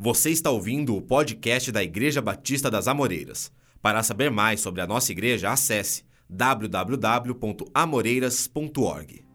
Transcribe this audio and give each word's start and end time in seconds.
Você 0.00 0.30
está 0.30 0.48
ouvindo 0.48 0.96
o 0.96 1.02
podcast 1.02 1.72
da 1.72 1.82
Igreja 1.82 2.22
Batista 2.22 2.70
das 2.70 2.86
Amoreiras. 2.86 3.50
Para 3.82 4.00
saber 4.04 4.30
mais 4.30 4.60
sobre 4.60 4.80
a 4.80 4.86
nossa 4.86 5.10
igreja, 5.10 5.50
acesse 5.50 6.04
www.amoreiras.org. 6.30 9.26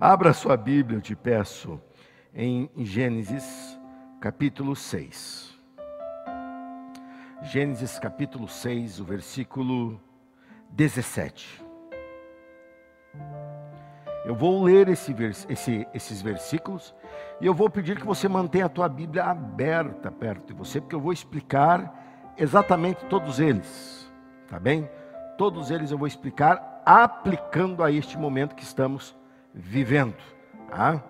Abra 0.00 0.32
sua 0.32 0.56
Bíblia, 0.56 0.96
eu 0.96 1.02
te 1.02 1.14
peço, 1.14 1.78
em 2.34 2.70
Gênesis 2.78 3.78
capítulo 4.18 4.74
6. 4.74 5.54
Gênesis 7.42 7.98
capítulo 7.98 8.48
6, 8.48 9.00
o 9.00 9.04
versículo 9.04 10.00
17. 10.70 11.62
Eu 14.24 14.34
vou 14.34 14.64
ler 14.64 14.88
esse 14.88 15.14
esse, 15.50 15.86
esses 15.92 16.22
versículos 16.22 16.94
e 17.40 17.46
eu 17.46 17.54
vou 17.54 17.68
pedir 17.68 17.98
que 17.98 18.06
você 18.06 18.28
mantenha 18.28 18.66
a 18.66 18.68
tua 18.68 18.88
Bíblia 18.88 19.24
aberta 19.24 20.10
perto 20.10 20.48
de 20.48 20.54
você, 20.54 20.80
porque 20.80 20.94
eu 20.94 21.00
vou 21.00 21.12
explicar 21.12 22.34
exatamente 22.36 23.04
todos 23.06 23.40
eles, 23.40 24.10
tá 24.48 24.58
bem? 24.58 24.88
Todos 25.36 25.70
eles 25.70 25.90
eu 25.90 25.98
vou 25.98 26.06
explicar 26.06 26.82
aplicando 26.84 27.82
a 27.82 27.90
este 27.90 28.16
momento 28.16 28.54
que 28.54 28.62
estamos 28.62 29.16
vivendo, 29.52 30.16
tá? 30.68 31.02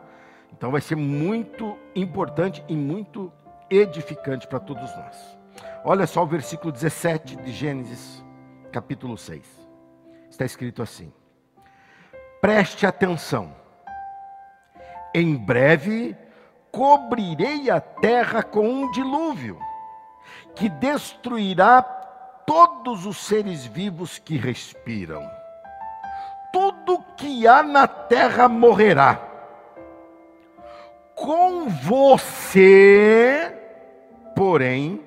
Então 0.52 0.70
vai 0.70 0.80
ser 0.80 0.96
muito 0.96 1.76
importante 1.94 2.64
e 2.68 2.74
muito 2.74 3.32
edificante 3.68 4.46
para 4.46 4.58
todos 4.58 4.94
nós. 4.96 5.38
Olha 5.84 6.06
só 6.06 6.22
o 6.22 6.26
versículo 6.26 6.72
17 6.72 7.36
de 7.36 7.52
Gênesis, 7.52 8.24
capítulo 8.72 9.16
6. 9.16 9.44
Está 10.30 10.44
escrito 10.44 10.82
assim: 10.82 11.12
Preste 12.40 12.86
atenção. 12.86 13.65
Em 15.16 15.34
breve 15.34 16.14
cobrirei 16.70 17.70
a 17.70 17.80
terra 17.80 18.42
com 18.42 18.68
um 18.68 18.90
dilúvio, 18.90 19.58
que 20.54 20.68
destruirá 20.68 21.80
todos 22.46 23.06
os 23.06 23.16
seres 23.16 23.64
vivos 23.64 24.18
que 24.18 24.36
respiram. 24.36 25.26
Tudo 26.52 27.02
que 27.16 27.46
há 27.48 27.62
na 27.62 27.86
terra 27.86 28.46
morrerá. 28.46 29.18
Com 31.14 31.70
você, 31.70 33.56
porém, 34.34 35.00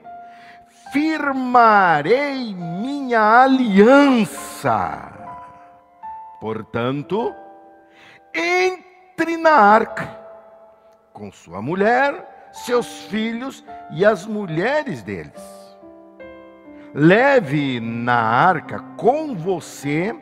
firmarei 0.92 2.56
minha 2.56 3.44
aliança 3.44 5.20
Portanto, 6.40 7.36
entre 8.34 8.89
na 9.38 9.52
arca 9.52 10.18
com 11.14 11.32
sua 11.32 11.62
mulher, 11.62 12.50
seus 12.52 13.04
filhos 13.06 13.64
e 13.92 14.06
as 14.06 14.26
mulheres 14.26 15.04
deles. 15.04 15.42
Leve 16.94 17.80
na 17.80 18.20
arca 18.20 18.80
com 18.98 19.36
você 19.36 20.16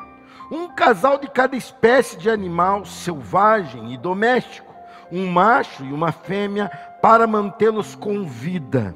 um 0.51 0.69
casal 0.69 1.17
de 1.17 1.27
cada 1.27 1.55
espécie 1.55 2.17
de 2.17 2.29
animal 2.29 2.85
selvagem 2.85 3.93
e 3.93 3.97
doméstico, 3.97 4.73
um 5.11 5.27
macho 5.27 5.85
e 5.85 5.93
uma 5.93 6.11
fêmea, 6.11 6.69
para 7.01 7.27
mantê-los 7.27 7.95
com 7.95 8.25
vida 8.25 8.95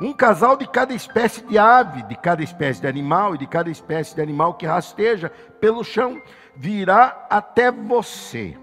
um 0.00 0.12
casal 0.12 0.56
de 0.56 0.66
cada 0.66 0.92
espécie 0.92 1.42
de 1.42 1.58
ave, 1.58 2.02
de 2.04 2.16
cada 2.16 2.42
espécie 2.42 2.80
de 2.80 2.86
animal 2.86 3.34
e 3.34 3.38
de 3.38 3.46
cada 3.46 3.70
espécie 3.70 4.14
de 4.14 4.20
animal 4.20 4.54
que 4.54 4.66
rasteja 4.66 5.30
pelo 5.60 5.84
chão, 5.84 6.20
virá 6.56 7.26
até 7.30 7.70
você, 7.70 8.56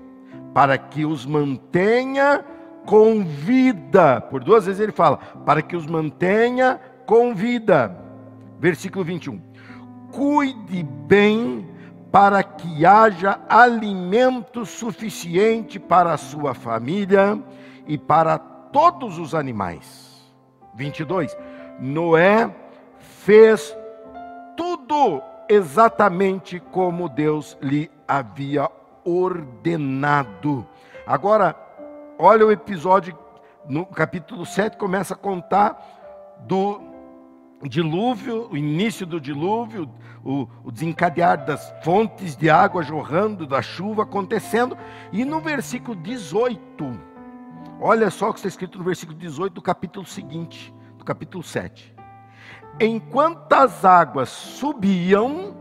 para 0.54 0.78
que 0.78 1.06
os 1.06 1.26
mantenha 1.26 2.44
com 2.86 3.24
vida. 3.24 4.22
Por 4.22 4.44
duas 4.44 4.66
vezes 4.66 4.82
ele 4.82 4.92
fala: 4.92 5.18
para 5.46 5.62
que 5.62 5.76
os 5.76 5.86
mantenha 5.86 6.80
com 7.06 7.34
vida. 7.34 7.98
Versículo 8.60 9.04
21. 9.06 9.42
Cuide 10.12 10.84
bem 10.84 11.68
para 12.12 12.44
que 12.44 12.86
haja 12.86 13.40
alimento 13.48 14.66
suficiente 14.66 15.80
para 15.80 16.14
a 16.14 16.18
sua 16.18 16.54
família 16.54 17.42
e 17.88 17.98
para 17.98 18.38
todos 18.38 19.18
os 19.18 19.34
animais 19.34 20.32
22. 20.76 21.36
Noé 21.80 22.54
fez 23.00 23.76
tudo 24.58 25.22
exatamente 25.50 26.60
como 26.60 27.10
Deus 27.10 27.58
lhe 27.62 27.90
havia 28.08 28.70
ordenado. 29.06 30.66
Agora, 31.06 31.56
olha 32.18 32.46
o 32.46 32.52
episódio 32.52 33.18
no 33.68 33.86
capítulo 33.86 34.46
7 34.46 34.78
começa 34.78 35.14
a 35.14 35.18
contar 35.18 36.40
do 36.48 36.82
dilúvio, 37.64 38.50
o 38.52 38.58
início 38.58 39.06
do 39.06 39.22
dilúvio, 39.22 39.88
o, 40.24 40.48
o, 40.64 40.72
desencadear 40.72 41.46
das 41.46 41.72
fontes 41.84 42.36
de 42.36 42.50
água 42.50 42.82
jorrando, 42.82 43.46
da 43.46 43.62
chuva 43.62 44.04
acontecendo, 44.04 44.76
e 45.12 45.24
no 45.24 45.40
versículo 45.40 45.96
18, 45.96 47.12
Olha 47.84 48.12
só 48.12 48.30
o 48.30 48.34
que 48.34 48.38
está 48.38 48.48
escrito 48.48 48.78
no 48.78 48.84
versículo 48.84 49.18
18 49.18 49.54
do 49.56 49.62
capítulo 49.62 50.06
seguinte, 50.06 50.72
do 51.00 51.04
capítulo 51.04 51.44
7. 51.44 51.96
Enquanto 52.80 53.52
as 53.54 53.84
águas 53.84 54.30
subiam 54.30 55.58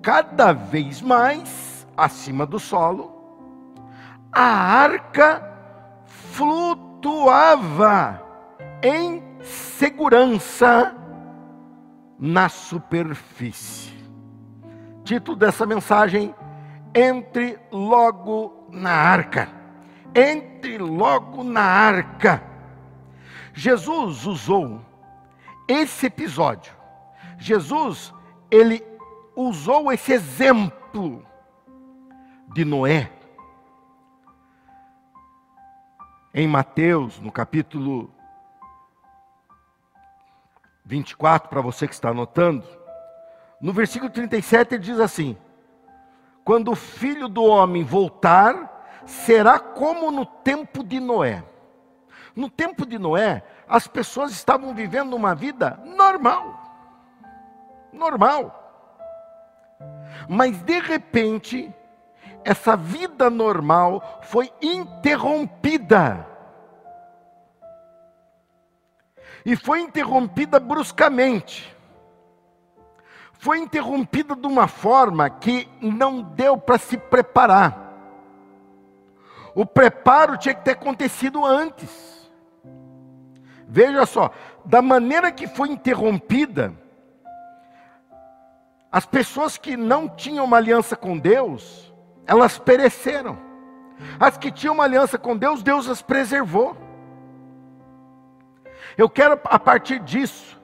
cada 0.00 0.54
vez 0.54 1.02
mais 1.02 1.67
acima 1.98 2.46
do 2.46 2.58
solo, 2.58 3.12
a 4.32 4.42
arca 4.42 5.42
flutuava 6.32 8.22
em 8.82 9.22
segurança 9.42 10.94
na 12.18 12.48
superfície. 12.48 13.92
Título 15.04 15.36
dessa 15.36 15.66
mensagem: 15.66 16.34
Entre 16.94 17.58
logo 17.70 18.68
na 18.70 18.92
arca 18.92 19.58
entre 20.14 20.78
logo 20.78 21.44
na 21.44 21.62
arca. 21.62 22.42
Jesus 23.54 24.26
usou 24.26 24.80
esse 25.66 26.06
episódio. 26.06 26.72
Jesus, 27.38 28.12
ele 28.50 28.84
usou 29.36 29.92
esse 29.92 30.12
exemplo 30.12 31.24
de 32.48 32.64
Noé. 32.64 33.10
Em 36.32 36.46
Mateus, 36.46 37.18
no 37.20 37.32
capítulo 37.32 38.12
24, 40.84 41.48
para 41.48 41.60
você 41.60 41.86
que 41.86 41.94
está 41.94 42.10
anotando, 42.10 42.64
no 43.60 43.72
versículo 43.72 44.10
37 44.10 44.74
ele 44.74 44.82
diz 44.82 45.00
assim: 45.00 45.36
Quando 46.44 46.70
o 46.70 46.76
filho 46.76 47.28
do 47.28 47.44
homem 47.44 47.82
voltar, 47.82 49.02
será 49.04 49.58
como 49.58 50.10
no 50.10 50.24
tempo 50.24 50.84
de 50.84 51.00
Noé. 51.00 51.42
No 52.36 52.48
tempo 52.48 52.86
de 52.86 52.98
Noé, 52.98 53.42
as 53.68 53.88
pessoas 53.88 54.30
estavam 54.30 54.72
vivendo 54.72 55.14
uma 55.14 55.34
vida 55.34 55.80
normal. 55.84 56.62
Normal. 57.92 58.54
Mas 60.28 60.62
de 60.62 60.78
repente, 60.78 61.74
essa 62.48 62.74
vida 62.74 63.28
normal 63.28 64.22
foi 64.22 64.50
interrompida. 64.62 66.26
E 69.44 69.54
foi 69.54 69.82
interrompida 69.82 70.58
bruscamente. 70.58 71.76
Foi 73.34 73.58
interrompida 73.58 74.34
de 74.34 74.46
uma 74.46 74.66
forma 74.66 75.28
que 75.28 75.68
não 75.82 76.22
deu 76.22 76.56
para 76.56 76.78
se 76.78 76.96
preparar. 76.96 77.92
O 79.54 79.66
preparo 79.66 80.38
tinha 80.38 80.54
que 80.54 80.64
ter 80.64 80.70
acontecido 80.70 81.44
antes. 81.44 82.30
Veja 83.68 84.06
só, 84.06 84.30
da 84.64 84.80
maneira 84.80 85.30
que 85.30 85.46
foi 85.46 85.68
interrompida, 85.68 86.72
as 88.90 89.04
pessoas 89.04 89.58
que 89.58 89.76
não 89.76 90.08
tinham 90.08 90.46
uma 90.46 90.56
aliança 90.56 90.96
com 90.96 91.18
Deus, 91.18 91.87
elas 92.28 92.58
pereceram. 92.58 93.38
As 94.20 94.36
que 94.36 94.52
tinham 94.52 94.74
uma 94.74 94.84
aliança 94.84 95.18
com 95.18 95.36
Deus, 95.36 95.62
Deus 95.62 95.88
as 95.88 96.02
preservou. 96.02 96.76
Eu 98.96 99.08
quero, 99.08 99.40
a 99.44 99.58
partir 99.58 99.98
disso, 100.00 100.60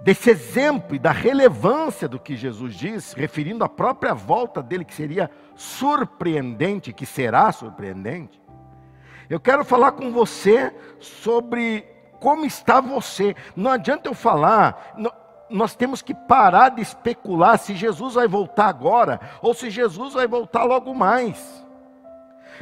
desse 0.00 0.30
exemplo 0.30 0.94
e 0.94 0.98
da 0.98 1.10
relevância 1.10 2.08
do 2.08 2.18
que 2.18 2.36
Jesus 2.36 2.74
diz, 2.74 3.12
referindo 3.12 3.64
à 3.64 3.68
própria 3.68 4.14
volta 4.14 4.62
dele, 4.62 4.84
que 4.84 4.94
seria 4.94 5.30
surpreendente, 5.56 6.92
que 6.92 7.04
será 7.04 7.50
surpreendente, 7.50 8.40
eu 9.28 9.40
quero 9.40 9.64
falar 9.64 9.92
com 9.92 10.12
você 10.12 10.72
sobre 11.00 11.82
como 12.20 12.44
está 12.44 12.80
você. 12.80 13.34
Não 13.56 13.70
adianta 13.70 14.08
eu 14.08 14.14
falar, 14.14 14.94
nós 15.50 15.74
temos 15.74 16.02
que 16.02 16.14
parar 16.14 16.70
de 16.70 16.82
especular 16.82 17.58
se 17.58 17.74
Jesus 17.74 18.14
vai 18.14 18.26
voltar 18.26 18.66
agora 18.66 19.20
ou 19.42 19.54
se 19.54 19.70
Jesus 19.70 20.14
vai 20.14 20.26
voltar 20.26 20.64
logo 20.64 20.94
mais. 20.94 21.64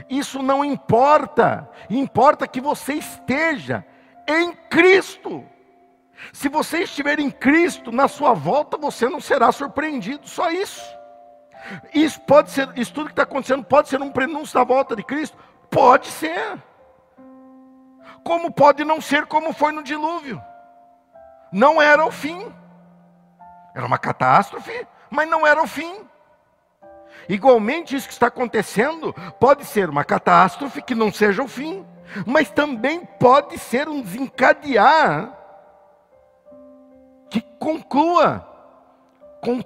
Isso 0.08 0.42
não 0.42 0.64
importa, 0.64 1.68
importa 1.88 2.46
que 2.46 2.60
você 2.60 2.94
esteja 2.94 3.84
em 4.26 4.52
Cristo. 4.70 5.44
Se 6.32 6.48
você 6.48 6.80
estiver 6.80 7.18
em 7.18 7.30
Cristo, 7.30 7.90
na 7.90 8.08
sua 8.08 8.32
volta 8.32 8.76
você 8.76 9.08
não 9.08 9.20
será 9.20 9.50
surpreendido, 9.52 10.28
só 10.28 10.50
isso. 10.50 10.82
Isso 11.94 12.20
pode 12.20 12.50
ser, 12.50 12.68
isso 12.76 12.92
tudo 12.92 13.06
que 13.06 13.12
está 13.12 13.22
acontecendo 13.22 13.64
pode 13.64 13.88
ser 13.88 14.00
um 14.00 14.10
prenúncio 14.10 14.54
da 14.54 14.64
volta 14.64 14.96
de 14.96 15.02
Cristo? 15.02 15.36
Pode 15.70 16.08
ser. 16.08 16.58
Como 18.24 18.52
pode 18.52 18.84
não 18.84 19.00
ser 19.00 19.26
como 19.26 19.52
foi 19.52 19.72
no 19.72 19.82
dilúvio? 19.82 20.42
Não 21.50 21.80
era 21.80 22.04
o 22.04 22.10
fim. 22.10 22.52
Era 23.74 23.86
uma 23.86 23.98
catástrofe, 23.98 24.86
mas 25.10 25.28
não 25.28 25.46
era 25.46 25.62
o 25.62 25.66
fim. 25.66 26.06
Igualmente, 27.28 27.94
isso 27.94 28.06
que 28.06 28.12
está 28.12 28.26
acontecendo 28.26 29.14
pode 29.38 29.64
ser 29.64 29.88
uma 29.88 30.04
catástrofe 30.04 30.82
que 30.82 30.94
não 30.94 31.12
seja 31.12 31.42
o 31.42 31.48
fim, 31.48 31.86
mas 32.26 32.50
também 32.50 33.04
pode 33.04 33.58
ser 33.58 33.88
um 33.88 34.02
desencadear 34.02 35.38
que 37.30 37.40
conclua 37.58 38.46
com 39.40 39.62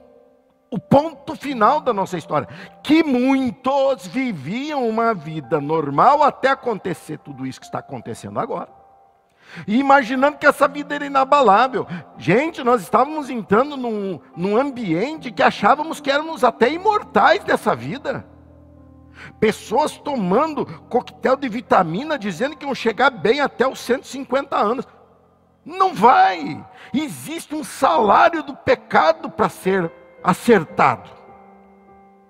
o 0.71 0.79
ponto 0.79 1.35
final 1.35 1.81
da 1.81 1.93
nossa 1.93 2.19
história, 2.19 2.49
que 2.83 3.03
muitos 3.03 4.07
viviam 4.07 4.89
uma 4.89 5.15
vida 5.15 5.61
normal 5.61 6.23
até 6.23 6.51
acontecer 6.51 7.19
tudo 7.19 7.47
isso 7.47 7.61
que 7.61 7.67
está 7.67 7.79
acontecendo 7.79 8.39
agora. 8.39 8.69
E 9.67 9.79
imaginando 9.79 10.39
que 10.39 10.47
essa 10.47 10.69
vida 10.69 10.95
era 10.95 11.07
inabalável. 11.07 11.87
Gente, 12.19 12.63
nós 12.63 12.83
estávamos 12.83 13.31
entrando 13.31 13.77
num, 13.77 14.21
num 14.37 14.57
ambiente 14.57 15.31
que 15.31 15.43
achávamos 15.43 16.01
que 16.01 16.11
éramos 16.11 16.45
até 16.45 16.71
imortais 16.71 17.43
dessa 17.45 17.75
vida. 17.75 18.27
Pessoas 19.41 19.97
tomando 19.99 20.67
coquetel 20.89 21.37
de 21.37 21.49
vitamina, 21.49 22.19
dizendo 22.19 22.57
que 22.57 22.67
iam 22.67 22.75
chegar 22.75 23.11
bem 23.11 23.41
até 23.41 23.67
os 23.67 23.79
150 23.81 24.57
anos. 24.57 24.87
Não 25.65 25.95
vai. 25.95 26.65
Existe 26.93 27.55
um 27.55 27.65
salário 27.65 28.43
do 28.43 28.55
pecado 28.55 29.31
para 29.31 29.49
ser 29.49 29.91
acertado 30.23 31.11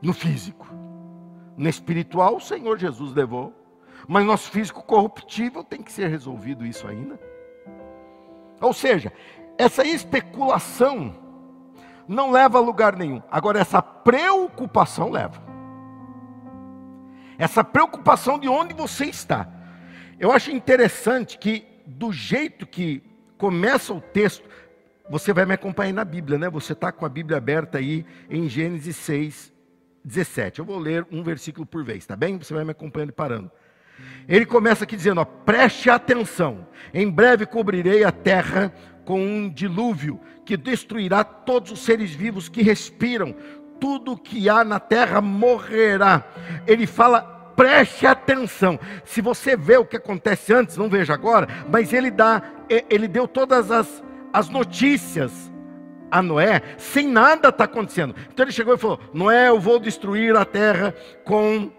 no 0.00 0.12
físico. 0.12 0.66
No 1.56 1.68
espiritual, 1.68 2.36
o 2.36 2.40
Senhor 2.40 2.78
Jesus 2.78 3.12
levou. 3.12 3.52
Mas 4.08 4.24
nosso 4.24 4.50
físico 4.50 4.82
corruptível 4.82 5.64
tem 5.64 5.82
que 5.82 5.90
ser 5.90 6.08
resolvido 6.08 6.64
isso 6.64 6.86
ainda. 6.86 7.18
Ou 8.60 8.72
seja, 8.72 9.12
essa 9.58 9.84
especulação 9.84 11.14
não 12.08 12.30
leva 12.30 12.58
a 12.58 12.60
lugar 12.60 12.96
nenhum. 12.96 13.22
Agora, 13.30 13.58
essa 13.58 13.82
preocupação 13.82 15.10
leva. 15.10 15.42
Essa 17.38 17.64
preocupação 17.64 18.38
de 18.38 18.48
onde 18.48 18.74
você 18.74 19.06
está. 19.06 19.48
Eu 20.18 20.32
acho 20.32 20.50
interessante 20.50 21.36
que, 21.36 21.66
do 21.84 22.12
jeito 22.12 22.66
que 22.66 23.02
começa 23.36 23.92
o 23.92 24.00
texto, 24.00 24.48
você 25.10 25.32
vai 25.32 25.44
me 25.44 25.54
acompanhar 25.54 25.92
na 25.92 26.04
Bíblia, 26.04 26.38
né? 26.38 26.48
Você 26.48 26.72
está 26.72 26.90
com 26.90 27.04
a 27.04 27.08
Bíblia 27.08 27.36
aberta 27.36 27.78
aí 27.78 28.06
em 28.30 28.48
Gênesis 28.48 28.96
6, 28.96 29.52
17. 30.04 30.60
Eu 30.60 30.64
vou 30.64 30.78
ler 30.78 31.06
um 31.10 31.22
versículo 31.22 31.66
por 31.66 31.84
vez, 31.84 32.06
tá 32.06 32.16
bem? 32.16 32.38
Você 32.38 32.54
vai 32.54 32.64
me 32.64 32.70
acompanhando 32.70 33.10
e 33.10 33.12
parando. 33.12 33.50
Ele 34.28 34.46
começa 34.46 34.84
aqui 34.84 34.96
dizendo: 34.96 35.20
ó, 35.20 35.24
preste 35.24 35.88
atenção, 35.90 36.66
em 36.92 37.10
breve 37.10 37.46
cobrirei 37.46 38.04
a 38.04 38.12
terra 38.12 38.72
com 39.04 39.20
um 39.20 39.48
dilúvio 39.48 40.20
que 40.44 40.56
destruirá 40.56 41.22
todos 41.24 41.72
os 41.72 41.80
seres 41.80 42.10
vivos 42.10 42.48
que 42.48 42.62
respiram, 42.62 43.34
tudo 43.80 44.16
que 44.16 44.48
há 44.48 44.64
na 44.64 44.80
terra 44.80 45.20
morrerá. 45.20 46.24
Ele 46.66 46.86
fala 46.86 47.34
preste 47.56 48.06
atenção. 48.06 48.78
Se 49.04 49.20
você 49.20 49.56
vê 49.56 49.76
o 49.78 49.84
que 49.84 49.96
acontece 49.96 50.52
antes, 50.52 50.76
não 50.76 50.88
veja 50.88 51.14
agora, 51.14 51.48
mas 51.70 51.92
ele 51.92 52.10
dá, 52.10 52.42
ele 52.68 53.08
deu 53.08 53.26
todas 53.26 53.70
as, 53.70 54.02
as 54.32 54.48
notícias 54.48 55.50
a 56.10 56.22
Noé, 56.22 56.62
sem 56.78 57.08
nada 57.08 57.48
estar 57.48 57.52
tá 57.52 57.64
acontecendo. 57.64 58.14
Então 58.32 58.44
ele 58.44 58.52
chegou 58.52 58.74
e 58.74 58.78
falou: 58.78 59.00
Noé, 59.12 59.48
eu 59.48 59.58
vou 59.58 59.80
destruir 59.80 60.36
a 60.36 60.44
terra 60.44 60.94
com 61.24 61.70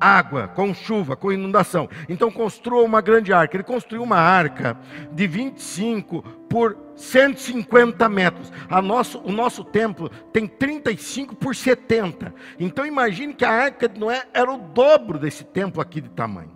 água, 0.00 0.48
com 0.48 0.74
chuva, 0.74 1.16
com 1.16 1.32
inundação. 1.32 1.88
Então 2.08 2.30
construa 2.30 2.82
uma 2.82 3.00
grande 3.00 3.32
arca. 3.32 3.56
Ele 3.56 3.64
construiu 3.64 4.02
uma 4.02 4.18
arca 4.18 4.76
de 5.12 5.26
25 5.26 6.22
por 6.48 6.76
150 6.96 8.08
metros. 8.08 8.52
Nosso, 8.82 9.20
o 9.20 9.32
nosso 9.32 9.64
templo 9.64 10.08
tem 10.32 10.46
35 10.46 11.36
por 11.36 11.54
70. 11.54 12.34
Então 12.58 12.86
imagine 12.86 13.34
que 13.34 13.44
a 13.44 13.50
arca 13.50 13.88
de 13.88 13.98
Noé 13.98 14.24
era 14.32 14.52
o 14.52 14.58
dobro 14.58 15.18
desse 15.18 15.44
templo 15.44 15.80
aqui 15.80 16.00
de 16.00 16.10
tamanho. 16.10 16.52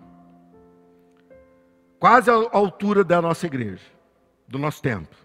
Quase 1.98 2.30
a 2.30 2.34
altura 2.52 3.02
da 3.02 3.20
nossa 3.20 3.46
igreja, 3.46 3.84
do 4.46 4.58
nosso 4.58 4.80
templo. 4.80 5.18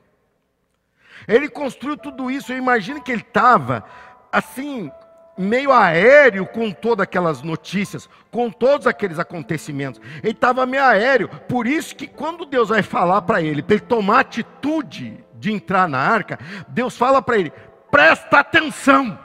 Ele 1.27 1.47
construiu 1.47 1.95
tudo 1.95 2.31
isso. 2.31 2.51
Eu 2.51 2.57
imagino 2.57 3.01
que 3.01 3.11
ele 3.11 3.21
estava 3.21 3.83
assim, 4.31 4.91
meio 5.37 5.71
aéreo 5.71 6.45
com 6.45 6.71
todas 6.71 7.03
aquelas 7.03 7.41
notícias, 7.41 8.07
com 8.31 8.49
todos 8.49 8.87
aqueles 8.87 9.19
acontecimentos. 9.19 10.01
Ele 10.21 10.33
estava 10.33 10.65
meio 10.65 10.83
aéreo, 10.83 11.27
por 11.47 11.67
isso 11.67 11.95
que 11.95 12.07
quando 12.07 12.45
Deus 12.45 12.69
vai 12.69 12.83
falar 12.83 13.21
para 13.23 13.41
ele, 13.41 13.61
para 13.61 13.75
ele 13.75 13.85
tomar 13.85 14.19
atitude 14.19 15.23
de 15.35 15.51
entrar 15.51 15.87
na 15.87 15.99
arca, 15.99 16.39
Deus 16.67 16.95
fala 16.95 17.21
para 17.21 17.37
ele: 17.37 17.51
presta 17.91 18.39
atenção. 18.39 19.19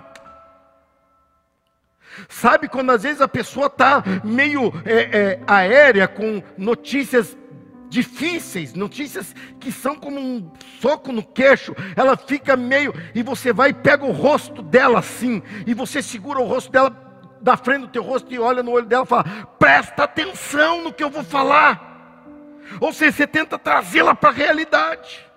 Sabe 2.28 2.68
quando 2.68 2.90
às 2.90 3.04
vezes 3.04 3.20
a 3.20 3.28
pessoa 3.28 3.66
está 3.66 4.02
meio 4.24 4.72
é, 4.84 5.18
é, 5.18 5.40
aérea 5.46 6.08
com 6.08 6.42
notícias 6.56 7.36
difíceis, 7.88 8.74
notícias 8.74 9.34
que 9.58 9.72
são 9.72 9.96
como 9.96 10.20
um 10.20 10.50
soco 10.80 11.12
no 11.12 11.22
queixo, 11.22 11.74
ela 11.96 12.16
fica 12.16 12.56
meio, 12.56 12.94
e 13.14 13.22
você 13.22 13.52
vai 13.52 13.70
e 13.70 13.74
pega 13.74 14.04
o 14.04 14.12
rosto 14.12 14.62
dela 14.62 14.98
assim, 14.98 15.42
e 15.66 15.74
você 15.74 16.02
segura 16.02 16.40
o 16.40 16.46
rosto 16.46 16.70
dela 16.70 16.90
da 17.40 17.56
frente 17.56 17.82
do 17.82 17.88
teu 17.88 18.02
rosto 18.02 18.32
e 18.32 18.38
olha 18.38 18.62
no 18.62 18.72
olho 18.72 18.86
dela 18.86 19.04
e 19.04 19.08
fala: 19.08 19.24
presta 19.58 20.04
atenção 20.04 20.82
no 20.82 20.92
que 20.92 21.04
eu 21.04 21.10
vou 21.10 21.22
falar. 21.22 21.86
Ou 22.80 22.92
seja, 22.92 23.12
você 23.12 23.26
tenta 23.26 23.58
trazê-la 23.58 24.14
para 24.14 24.30
a 24.30 24.32
realidade 24.32 25.27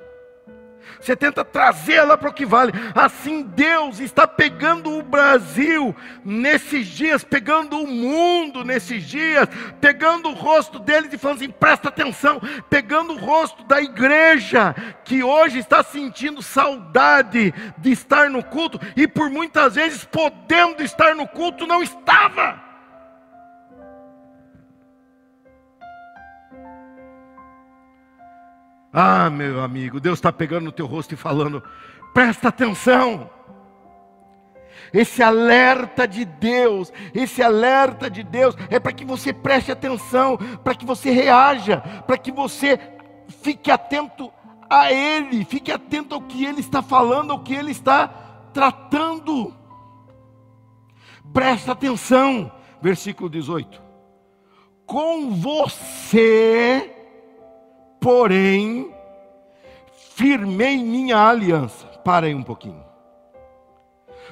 você 1.06 1.16
tenta 1.16 1.44
trazê-la 1.44 2.18
para 2.18 2.30
o 2.30 2.34
que 2.34 2.46
vale. 2.46 2.74
Assim 2.96 3.44
Deus 3.44 4.00
está 4.00 4.28
pegando 4.28 4.98
o 4.98 5.04
Brasil 5.04 5.96
nesses 6.24 6.88
dias, 6.88 7.24
pegando 7.24 7.80
o 7.80 7.88
mundo 7.88 8.64
nesses 8.64 9.04
dias, 9.04 9.48
pegando 9.80 10.30
o 10.30 10.34
rosto 10.34 10.80
deles 10.80 11.12
e 11.14 11.18
falando 11.18 11.38
assim: 11.38 11.52
presta 11.52 11.90
atenção, 11.90 12.42
pegando 12.70 13.14
o 13.14 13.18
rosto 13.18 13.64
da 13.64 13.82
igreja 13.82 14.76
que 15.04 15.24
hoje 15.24 15.60
está 15.60 15.84
sentindo 15.84 16.42
saudade 16.42 17.54
de 17.78 17.92
estar 17.92 18.30
no 18.30 18.44
culto 18.44 18.80
e 18.96 19.08
por 19.08 19.30
muitas 19.30 19.76
vezes 19.76 20.06
podendo 20.06 20.84
estar 20.84 21.16
no 21.16 21.28
culto 21.28 21.68
não 21.68 21.82
estava. 21.84 22.71
Ah, 28.94 29.30
meu 29.30 29.62
amigo, 29.62 30.00
Deus 30.00 30.20
está 30.20 30.34
pegando 30.34 30.66
no 30.66 30.72
teu 30.72 30.86
rosto 30.86 31.14
e 31.14 31.18
falando: 31.18 31.64
presta 32.14 32.50
atenção. 32.50 33.30
Esse 34.94 35.24
alerta 35.24 36.06
de 36.06 36.26
Deus, 36.26 36.92
esse 37.14 37.42
alerta 37.42 38.10
de 38.10 38.24
Deus 38.24 38.56
é 38.70 38.78
para 38.78 38.92
que 38.92 39.06
você 39.06 39.32
preste 39.32 39.72
atenção, 39.72 40.38
para 40.64 40.76
que 40.76 40.86
você 40.86 41.12
reaja, 41.12 41.78
para 42.06 42.18
que 42.18 42.32
você 42.32 42.78
fique 43.42 43.72
atento 43.72 44.32
a 44.70 44.92
Ele, 44.92 45.46
fique 45.46 45.72
atento 45.72 46.16
ao 46.16 46.22
que 46.22 46.44
Ele 46.44 46.60
está 46.60 46.82
falando, 46.82 47.32
ao 47.32 47.40
que 47.40 47.54
Ele 47.54 47.72
está 47.72 48.08
tratando. 48.54 49.54
Presta 51.32 51.72
atenção, 51.72 52.52
versículo 52.82 53.30
18. 53.30 53.82
Com 54.86 55.32
você 55.32 57.01
porém, 58.02 58.94
firmei 59.94 60.78
minha 60.78 61.18
aliança. 61.18 61.86
Parem 62.04 62.34
um 62.34 62.44
pouquinho. 62.44 62.84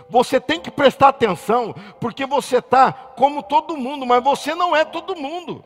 Você 0.10 0.40
tem 0.40 0.60
que 0.60 0.72
prestar 0.72 1.10
atenção, 1.10 1.76
porque 2.02 2.26
você 2.26 2.58
está 2.58 2.92
como 2.92 3.44
todo 3.44 3.78
mundo, 3.78 4.08
mas 4.08 4.24
você 4.24 4.56
não 4.56 4.76
é 4.76 4.84
todo 4.84 5.16
mundo. 5.16 5.64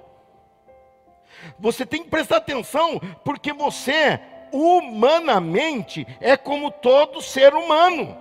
Você 1.58 1.86
tem 1.86 2.04
que 2.04 2.10
prestar 2.10 2.38
atenção, 2.38 3.00
porque 3.24 3.54
você, 3.54 4.20
humanamente, 4.52 6.06
é 6.20 6.36
como 6.36 6.72
todo 6.72 7.22
ser 7.22 7.54
humano, 7.54 8.18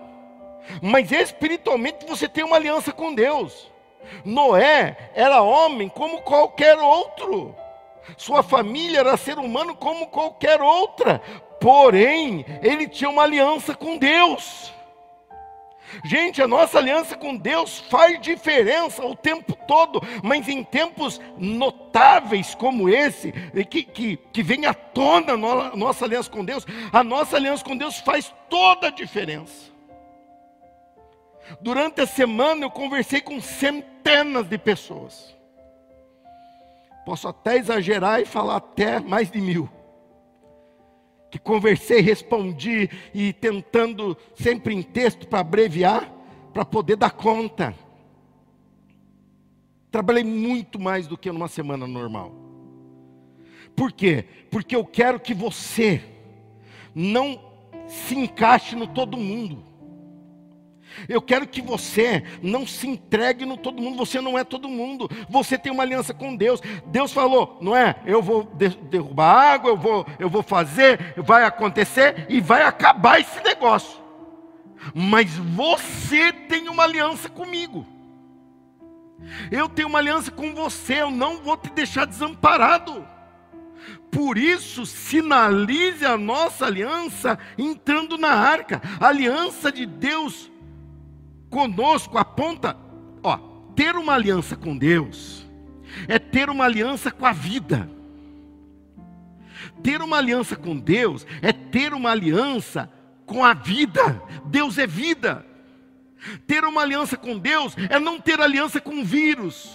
mas 0.80 1.10
espiritualmente 1.10 2.06
você 2.06 2.28
tem 2.28 2.44
uma 2.44 2.56
aliança 2.56 2.92
com 2.92 3.12
Deus. 3.12 3.70
Noé 4.24 5.10
era 5.14 5.42
homem 5.42 5.88
como 5.88 6.22
qualquer 6.22 6.78
outro. 6.78 7.54
Sua 8.16 8.42
família 8.42 9.00
era 9.00 9.16
ser 9.16 9.38
humano 9.38 9.74
como 9.74 10.08
qualquer 10.08 10.60
outra, 10.60 11.20
porém, 11.60 12.44
ele 12.62 12.88
tinha 12.88 13.10
uma 13.10 13.22
aliança 13.22 13.74
com 13.74 13.96
Deus. 13.96 14.72
Gente, 16.04 16.40
a 16.40 16.48
nossa 16.48 16.78
aliança 16.78 17.16
com 17.16 17.36
Deus 17.36 17.78
faz 17.90 18.20
diferença 18.20 19.04
o 19.04 19.14
tempo 19.14 19.54
todo, 19.66 20.00
mas 20.22 20.48
em 20.48 20.64
tempos 20.64 21.20
notáveis 21.36 22.54
como 22.54 22.88
esse, 22.88 23.32
que, 23.68 23.82
que, 23.82 24.16
que 24.16 24.42
vem 24.42 24.64
à 24.66 24.72
tona 24.72 25.34
a 25.34 25.76
nossa 25.76 26.04
aliança 26.04 26.30
com 26.30 26.44
Deus, 26.44 26.66
a 26.92 27.04
nossa 27.04 27.36
aliança 27.36 27.64
com 27.64 27.76
Deus 27.76 27.98
faz 27.98 28.34
toda 28.48 28.88
a 28.88 28.90
diferença. 28.90 29.70
Durante 31.60 32.00
a 32.00 32.06
semana 32.06 32.64
eu 32.64 32.70
conversei 32.70 33.20
com 33.20 33.40
centenas 33.40 34.46
de 34.46 34.56
pessoas. 34.56 35.31
Posso 37.04 37.28
até 37.28 37.56
exagerar 37.56 38.20
e 38.20 38.24
falar 38.24 38.56
até 38.56 39.00
mais 39.00 39.30
de 39.30 39.40
mil. 39.40 39.68
Que 41.30 41.38
conversei, 41.38 42.00
respondi 42.00 42.90
e 43.14 43.32
tentando 43.32 44.16
sempre 44.34 44.74
em 44.74 44.82
texto 44.82 45.26
para 45.26 45.40
abreviar, 45.40 46.12
para 46.52 46.64
poder 46.64 46.96
dar 46.96 47.10
conta. 47.10 47.74
Trabalhei 49.90 50.24
muito 50.24 50.78
mais 50.80 51.06
do 51.06 51.18
que 51.18 51.32
numa 51.32 51.48
semana 51.48 51.86
normal. 51.86 52.32
Por 53.74 53.92
quê? 53.92 54.26
Porque 54.50 54.76
eu 54.76 54.84
quero 54.84 55.18
que 55.18 55.34
você 55.34 56.02
não 56.94 57.40
se 57.86 58.14
encaixe 58.14 58.76
no 58.76 58.86
todo 58.86 59.16
mundo. 59.16 59.71
Eu 61.08 61.20
quero 61.20 61.46
que 61.46 61.60
você 61.60 62.24
não 62.42 62.66
se 62.66 62.86
entregue 62.86 63.44
no 63.44 63.56
todo 63.56 63.82
mundo, 63.82 63.96
você 63.96 64.20
não 64.20 64.38
é 64.38 64.44
todo 64.44 64.68
mundo, 64.68 65.10
você 65.28 65.58
tem 65.58 65.72
uma 65.72 65.82
aliança 65.82 66.14
com 66.14 66.34
Deus. 66.36 66.60
Deus 66.86 67.12
falou, 67.12 67.58
não 67.60 67.76
é? 67.76 67.96
Eu 68.04 68.22
vou 68.22 68.44
derrubar 68.44 69.52
água, 69.52 69.70
eu 69.70 69.76
vou, 69.76 70.06
eu 70.18 70.28
vou 70.28 70.42
fazer, 70.42 71.14
vai 71.16 71.44
acontecer 71.44 72.26
e 72.28 72.40
vai 72.40 72.62
acabar 72.62 73.20
esse 73.20 73.42
negócio. 73.42 74.00
Mas 74.94 75.30
você 75.36 76.32
tem 76.32 76.68
uma 76.68 76.84
aliança 76.84 77.28
comigo. 77.28 77.86
Eu 79.50 79.68
tenho 79.68 79.88
uma 79.88 79.98
aliança 79.98 80.30
com 80.30 80.52
você, 80.52 81.00
eu 81.00 81.10
não 81.10 81.38
vou 81.38 81.56
te 81.56 81.70
deixar 81.70 82.04
desamparado. 82.04 83.06
Por 84.10 84.36
isso, 84.36 84.84
sinalize 84.84 86.04
a 86.04 86.18
nossa 86.18 86.66
aliança 86.66 87.38
entrando 87.56 88.18
na 88.18 88.30
arca. 88.30 88.82
A 89.00 89.08
aliança 89.08 89.72
de 89.72 89.86
Deus 89.86 90.51
conosco 91.52 92.18
aponta, 92.18 92.76
ó, 93.22 93.38
ter 93.76 93.94
uma 93.94 94.14
aliança 94.14 94.56
com 94.56 94.76
Deus 94.76 95.42
é 96.08 96.18
ter 96.18 96.48
uma 96.48 96.64
aliança 96.64 97.10
com 97.10 97.26
a 97.26 97.32
vida. 97.32 97.88
Ter 99.82 100.00
uma 100.00 100.18
aliança 100.18 100.56
com 100.56 100.76
Deus 100.76 101.26
é 101.40 101.52
ter 101.52 101.92
uma 101.92 102.10
aliança 102.10 102.90
com 103.26 103.44
a 103.44 103.54
vida. 103.54 104.22
Deus 104.46 104.78
é 104.78 104.86
vida. 104.86 105.44
Ter 106.46 106.64
uma 106.64 106.82
aliança 106.82 107.16
com 107.16 107.38
Deus 107.38 107.76
é 107.90 107.98
não 107.98 108.20
ter 108.20 108.40
aliança 108.40 108.80
com 108.80 109.00
o 109.00 109.04
vírus. 109.04 109.70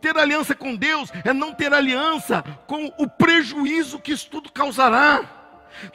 Ter 0.00 0.16
aliança 0.16 0.54
com 0.54 0.74
Deus 0.74 1.10
é 1.24 1.32
não 1.32 1.54
ter 1.54 1.72
aliança 1.72 2.42
com 2.66 2.92
o 2.98 3.08
prejuízo 3.08 3.98
que 3.98 4.12
isso 4.12 4.28
tudo 4.28 4.52
causará. 4.52 5.35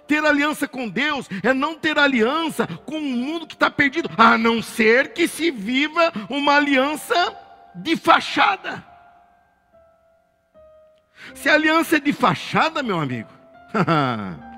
Ter 0.07 0.23
aliança 0.23 0.67
com 0.67 0.87
Deus 0.87 1.27
é 1.43 1.53
não 1.53 1.75
ter 1.75 1.97
aliança 1.97 2.67
com 2.85 2.97
um 2.97 3.17
mundo 3.17 3.47
que 3.47 3.53
está 3.53 3.69
perdido, 3.69 4.09
a 4.17 4.37
não 4.37 4.61
ser 4.61 5.13
que 5.13 5.27
se 5.27 5.51
viva 5.51 6.11
uma 6.29 6.55
aliança 6.55 7.35
de 7.75 7.95
fachada. 7.95 8.83
Se 11.33 11.49
a 11.49 11.53
aliança 11.53 11.97
é 11.97 11.99
de 11.99 12.13
fachada, 12.13 12.83
meu 12.83 12.99
amigo, 12.99 13.29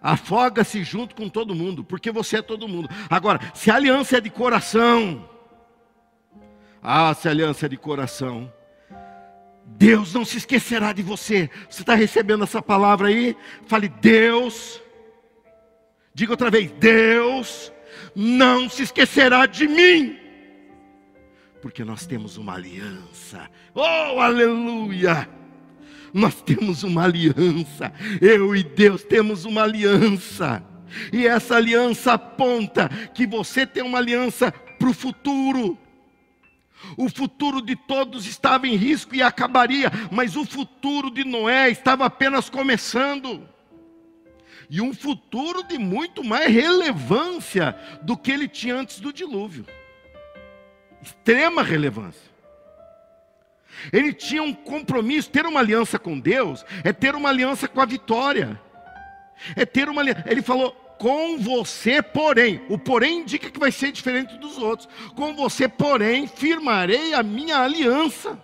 afoga-se 0.00 0.82
junto 0.82 1.14
com 1.14 1.28
todo 1.28 1.54
mundo, 1.54 1.84
porque 1.84 2.10
você 2.10 2.38
é 2.38 2.42
todo 2.42 2.68
mundo. 2.68 2.88
Agora, 3.08 3.40
se 3.54 3.70
a 3.70 3.76
aliança 3.76 4.18
é 4.18 4.20
de 4.20 4.30
coração, 4.30 5.28
ah, 6.82 7.14
se 7.14 7.28
a 7.28 7.30
aliança 7.30 7.66
é 7.66 7.68
de 7.68 7.76
coração, 7.76 8.52
Deus 9.64 10.14
não 10.14 10.24
se 10.24 10.38
esquecerá 10.38 10.92
de 10.92 11.02
você. 11.02 11.50
Você 11.68 11.82
está 11.82 11.94
recebendo 11.94 12.44
essa 12.44 12.62
palavra 12.62 13.08
aí? 13.08 13.36
Fale, 13.66 13.88
Deus, 13.88 14.80
diga 16.14 16.32
outra 16.32 16.50
vez, 16.50 16.70
Deus 16.72 17.72
não 18.14 18.68
se 18.68 18.82
esquecerá 18.82 19.46
de 19.46 19.66
mim. 19.66 20.18
Porque 21.60 21.84
nós 21.84 22.06
temos 22.06 22.36
uma 22.36 22.54
aliança. 22.54 23.48
Oh, 23.74 24.20
aleluia! 24.20 25.28
Nós 26.12 26.42
temos 26.42 26.82
uma 26.82 27.04
aliança. 27.04 27.92
Eu 28.20 28.54
e 28.54 28.62
Deus 28.62 29.02
temos 29.02 29.44
uma 29.44 29.62
aliança. 29.62 30.62
E 31.12 31.26
essa 31.26 31.56
aliança 31.56 32.14
aponta 32.14 32.88
que 33.14 33.26
você 33.26 33.66
tem 33.66 33.82
uma 33.82 33.98
aliança 33.98 34.52
para 34.52 34.90
o 34.90 34.94
futuro. 34.94 35.78
O 36.96 37.08
futuro 37.08 37.60
de 37.60 37.76
todos 37.76 38.26
estava 38.26 38.66
em 38.66 38.76
risco 38.76 39.14
e 39.14 39.22
acabaria, 39.22 39.90
mas 40.10 40.36
o 40.36 40.44
futuro 40.44 41.10
de 41.10 41.24
Noé 41.24 41.70
estava 41.70 42.04
apenas 42.04 42.48
começando. 42.50 43.48
E 44.68 44.80
um 44.80 44.94
futuro 44.94 45.62
de 45.62 45.78
muito 45.78 46.24
mais 46.24 46.52
relevância 46.52 47.76
do 48.02 48.16
que 48.16 48.30
ele 48.30 48.48
tinha 48.48 48.74
antes 48.76 49.00
do 49.00 49.12
dilúvio 49.12 49.66
extrema 51.02 51.62
relevância. 51.62 52.30
Ele 53.92 54.12
tinha 54.12 54.42
um 54.42 54.54
compromisso, 54.54 55.30
ter 55.30 55.44
uma 55.44 55.60
aliança 55.60 55.98
com 55.98 56.18
Deus 56.18 56.64
é 56.84 56.92
ter 56.92 57.14
uma 57.14 57.28
aliança 57.28 57.66
com 57.66 57.80
a 57.80 57.84
vitória. 57.86 58.60
É 59.56 59.66
ter 59.66 59.88
uma 59.88 60.00
aliança. 60.00 60.24
Ele 60.26 60.40
falou: 60.40 60.76
com 61.02 61.36
você, 61.36 62.00
porém, 62.00 62.62
o 62.68 62.78
porém 62.78 63.22
indica 63.22 63.50
que 63.50 63.58
vai 63.58 63.72
ser 63.72 63.90
diferente 63.90 64.38
dos 64.38 64.56
outros. 64.56 64.88
Com 65.16 65.34
você, 65.34 65.66
porém, 65.66 66.28
firmarei 66.28 67.12
a 67.12 67.24
minha 67.24 67.58
aliança. 67.58 68.40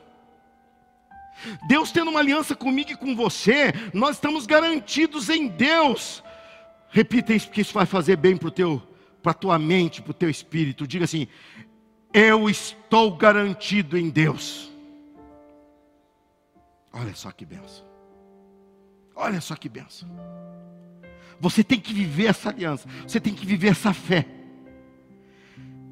Deus 1.68 1.92
tendo 1.92 2.10
uma 2.10 2.18
aliança 2.18 2.56
comigo 2.56 2.90
e 2.90 2.96
com 2.96 3.14
você, 3.14 3.72
nós 3.94 4.16
estamos 4.16 4.44
garantidos 4.44 5.28
em 5.28 5.46
Deus. 5.46 6.20
Repita 6.88 7.32
isso, 7.32 7.46
porque 7.46 7.60
isso 7.60 7.72
vai 7.72 7.86
fazer 7.86 8.16
bem 8.16 8.36
para 8.36 8.50
teu, 8.50 8.82
para 9.22 9.32
tua 9.32 9.56
mente, 9.56 10.02
para 10.02 10.10
o 10.10 10.14
teu 10.14 10.28
espírito. 10.28 10.84
Diga 10.84 11.04
assim: 11.04 11.28
eu 12.12 12.50
estou 12.50 13.16
garantido 13.16 13.96
em 13.96 14.10
Deus. 14.10 14.68
Olha 16.92 17.14
só 17.14 17.30
que 17.30 17.46
benção. 17.46 17.86
Olha 19.14 19.40
só 19.40 19.54
que 19.54 19.68
benção. 19.68 20.10
Você 21.40 21.62
tem 21.62 21.78
que 21.78 21.92
viver 21.92 22.26
essa 22.26 22.49
aliança, 22.49 22.88
você 23.07 23.21
tem 23.21 23.35
que 23.35 23.47
viver 23.47 23.68
essa 23.68 23.92
fé. 23.92 24.26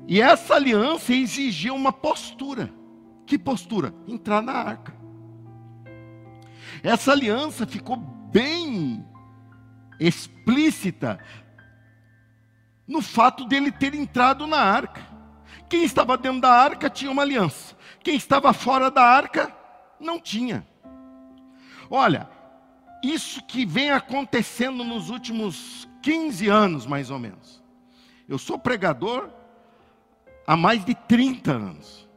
E 0.08 0.20
essa 0.20 0.54
aliança 0.54 1.12
exigia 1.12 1.74
uma 1.74 1.92
postura. 1.92 2.72
Que 3.26 3.38
postura? 3.38 3.92
Entrar 4.06 4.40
na 4.40 4.52
arca. 4.52 4.94
Essa 6.82 7.12
aliança 7.12 7.66
ficou 7.66 7.96
bem 7.96 9.04
explícita 9.98 11.18
no 12.86 13.02
fato 13.02 13.44
dele 13.46 13.72
ter 13.72 13.94
entrado 13.94 14.46
na 14.46 14.58
arca. 14.58 15.04
Quem 15.68 15.84
estava 15.84 16.16
dentro 16.16 16.40
da 16.40 16.52
arca 16.52 16.88
tinha 16.88 17.10
uma 17.10 17.22
aliança. 17.22 17.76
Quem 18.02 18.14
estava 18.14 18.52
fora 18.52 18.90
da 18.90 19.02
arca 19.02 19.52
não 19.98 20.20
tinha. 20.20 20.66
Olha, 21.90 22.28
isso 23.12 23.42
que 23.44 23.64
vem 23.64 23.90
acontecendo 23.90 24.82
nos 24.84 25.10
últimos 25.10 25.88
15 26.02 26.48
anos, 26.48 26.86
mais 26.86 27.10
ou 27.10 27.18
menos. 27.18 27.62
Eu 28.28 28.38
sou 28.38 28.58
pregador 28.58 29.30
há 30.46 30.56
mais 30.56 30.84
de 30.84 30.94
30 30.94 31.52
anos. 31.52 32.08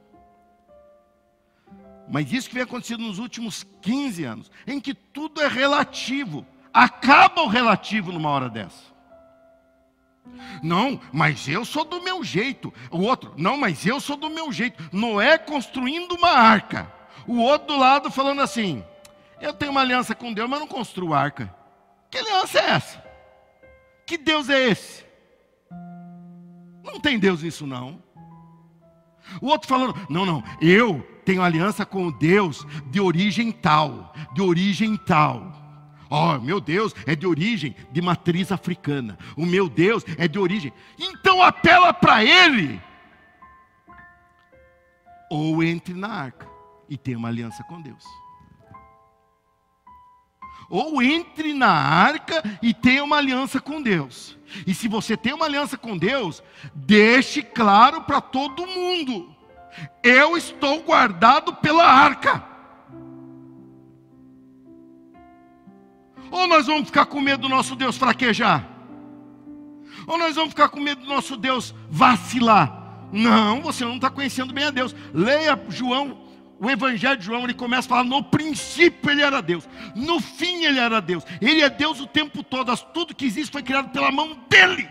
Mas 2.10 2.32
isso 2.34 2.50
que 2.50 2.56
vem 2.56 2.64
acontecendo 2.64 3.04
nos 3.04 3.20
últimos 3.20 3.66
15 3.82 4.24
anos, 4.24 4.52
em 4.66 4.80
que 4.80 4.94
tudo 4.94 5.42
é 5.42 5.48
relativo. 5.48 6.46
Acaba 6.74 7.42
o 7.42 7.48
relativo 7.48 8.12
numa 8.12 8.30
hora 8.30 8.50
dessa. 8.50 8.90
Não, 10.62 11.00
mas 11.12 11.48
eu 11.48 11.64
sou 11.66 11.84
do 11.84 12.02
meu 12.02 12.24
jeito. 12.24 12.74
O 12.92 13.00
outro, 13.02 13.34
não, 13.38 13.58
mas 13.58 13.86
eu 13.86 14.00
sou 14.00 14.16
do 14.16 14.30
meu 14.30 14.52
jeito. 14.52 14.84
Noé 14.92 15.38
construindo 15.38 16.14
uma 16.14 16.30
arca. 16.30 16.92
O 17.28 17.38
outro 17.40 17.70
do 17.70 17.78
lado 17.78 18.12
falando 18.12 18.42
assim: 18.42 18.84
eu 19.42 19.54
tenho 19.54 19.72
uma 19.72 19.82
aliança 19.82 20.14
com 20.14 20.34
Deus, 20.34 20.50
mas 20.50 20.60
não 20.60 20.68
construo 20.68 21.14
arca. 21.14 21.54
Que 22.10 22.18
aliança 22.18 22.60
é 22.60 22.70
essa? 22.72 23.04
Que 24.06 24.18
Deus 24.18 24.50
é 24.50 24.70
esse? 24.70 25.06
Não 26.84 27.00
tem 27.00 27.20
Deus 27.20 27.44
nisso 27.44 27.68
não. 27.68 28.02
O 29.42 29.48
outro 29.48 29.68
falando, 29.68 29.96
não, 30.10 30.26
não, 30.26 30.44
eu 30.60 31.02
tenho 31.24 31.44
aliança 31.44 31.86
com 31.86 32.12
Deus 32.12 32.66
de 32.88 33.00
origem 33.00 33.52
tal, 33.52 34.14
de 34.34 34.42
origem 34.42 34.98
tal. 34.98 35.54
Oh, 36.10 36.40
meu 36.40 36.60
Deus 36.60 36.96
é 37.06 37.16
de 37.16 37.28
origem 37.28 37.76
de 37.92 38.02
matriz 38.02 38.52
africana. 38.52 39.18
O 39.38 39.46
meu 39.46 39.70
Deus 39.70 40.04
é 40.18 40.28
de 40.28 40.40
origem. 40.40 40.74
Então 40.98 41.44
apela 41.44 41.94
para 41.94 42.24
ele. 42.24 42.82
Ou 45.30 45.64
entre 45.64 45.94
na 45.94 46.08
arca 46.08 46.50
e 46.90 46.98
tenha 46.98 47.18
uma 47.18 47.28
aliança 47.28 47.64
com 47.66 47.80
Deus. 47.80 48.04
Ou 50.70 51.02
entre 51.02 51.54
na 51.54 51.72
arca 51.72 52.44
e 52.62 52.74
tenha 52.74 53.04
uma 53.04 53.18
aliança 53.18 53.60
com 53.60 53.82
Deus. 53.82 54.38
E 54.68 54.74
se 54.74 54.88
você 54.88 55.18
tem 55.18 55.34
uma 55.34 55.46
aliança 55.46 55.78
com 55.78 55.98
Deus, 55.98 56.44
deixe 56.74 57.42
claro 57.42 58.02
para 58.02 58.22
todo 58.22 58.68
mundo: 58.68 59.36
eu 60.04 60.38
estou 60.38 60.82
guardado 60.82 61.54
pela 61.56 61.86
arca. 61.86 62.44
Ou 66.32 66.48
nós 66.48 66.68
vamos 66.68 66.86
ficar 66.86 67.06
com 67.06 67.20
medo 67.20 67.44
do 67.44 67.50
nosso 67.50 67.76
Deus 67.76 67.98
fraquejar? 67.98 68.68
Ou 70.06 70.18
nós 70.18 70.36
vamos 70.36 70.52
ficar 70.52 70.70
com 70.70 70.80
medo 70.80 71.02
do 71.02 71.08
nosso 71.08 71.36
Deus 71.36 71.74
vacilar? 71.90 73.08
Não, 73.12 73.62
você 73.62 73.84
não 73.84 73.96
está 73.96 74.10
conhecendo 74.10 74.54
bem 74.54 74.66
a 74.66 74.72
Deus. 74.72 74.96
Leia 75.14 75.60
João, 75.70 76.29
o 76.60 76.70
Evangelho 76.70 77.18
de 77.18 77.26
João, 77.26 77.44
ele 77.44 77.54
começa 77.54 77.88
a 77.88 77.90
falar: 77.90 78.04
no 78.04 78.22
princípio 78.22 79.10
ele 79.10 79.22
era 79.22 79.42
Deus, 79.42 79.68
no 79.96 80.20
fim 80.20 80.66
ele 80.66 80.80
era 80.80 81.00
Deus, 81.00 81.26
ele 81.42 81.62
é 81.62 81.70
Deus 81.70 82.00
o 82.02 82.08
tempo 82.08 82.44
todo, 82.44 82.76
tudo 82.94 83.16
que 83.16 83.26
existe 83.26 83.52
foi 83.52 83.64
criado 83.64 83.90
pela 83.90 84.12
mão 84.12 84.38
dele. 84.50 84.90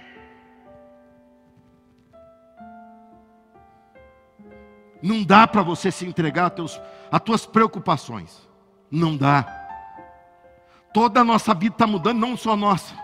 Não 5.03 5.23
dá 5.23 5.47
para 5.47 5.63
você 5.63 5.93
se 5.93 6.05
entregar 6.07 6.47
a, 6.47 6.51
teus, 6.51 6.81
a 7.11 7.21
tuas 7.21 7.47
preocupações, 7.47 8.49
não 8.91 9.17
dá. 9.17 9.47
Toda 10.93 11.21
a 11.21 11.25
nossa 11.25 11.55
vida 11.55 11.75
está 11.75 11.87
mudando, 11.87 12.19
não 12.19 12.37
só 12.37 12.53
a 12.53 12.57
nossa, 12.57 12.95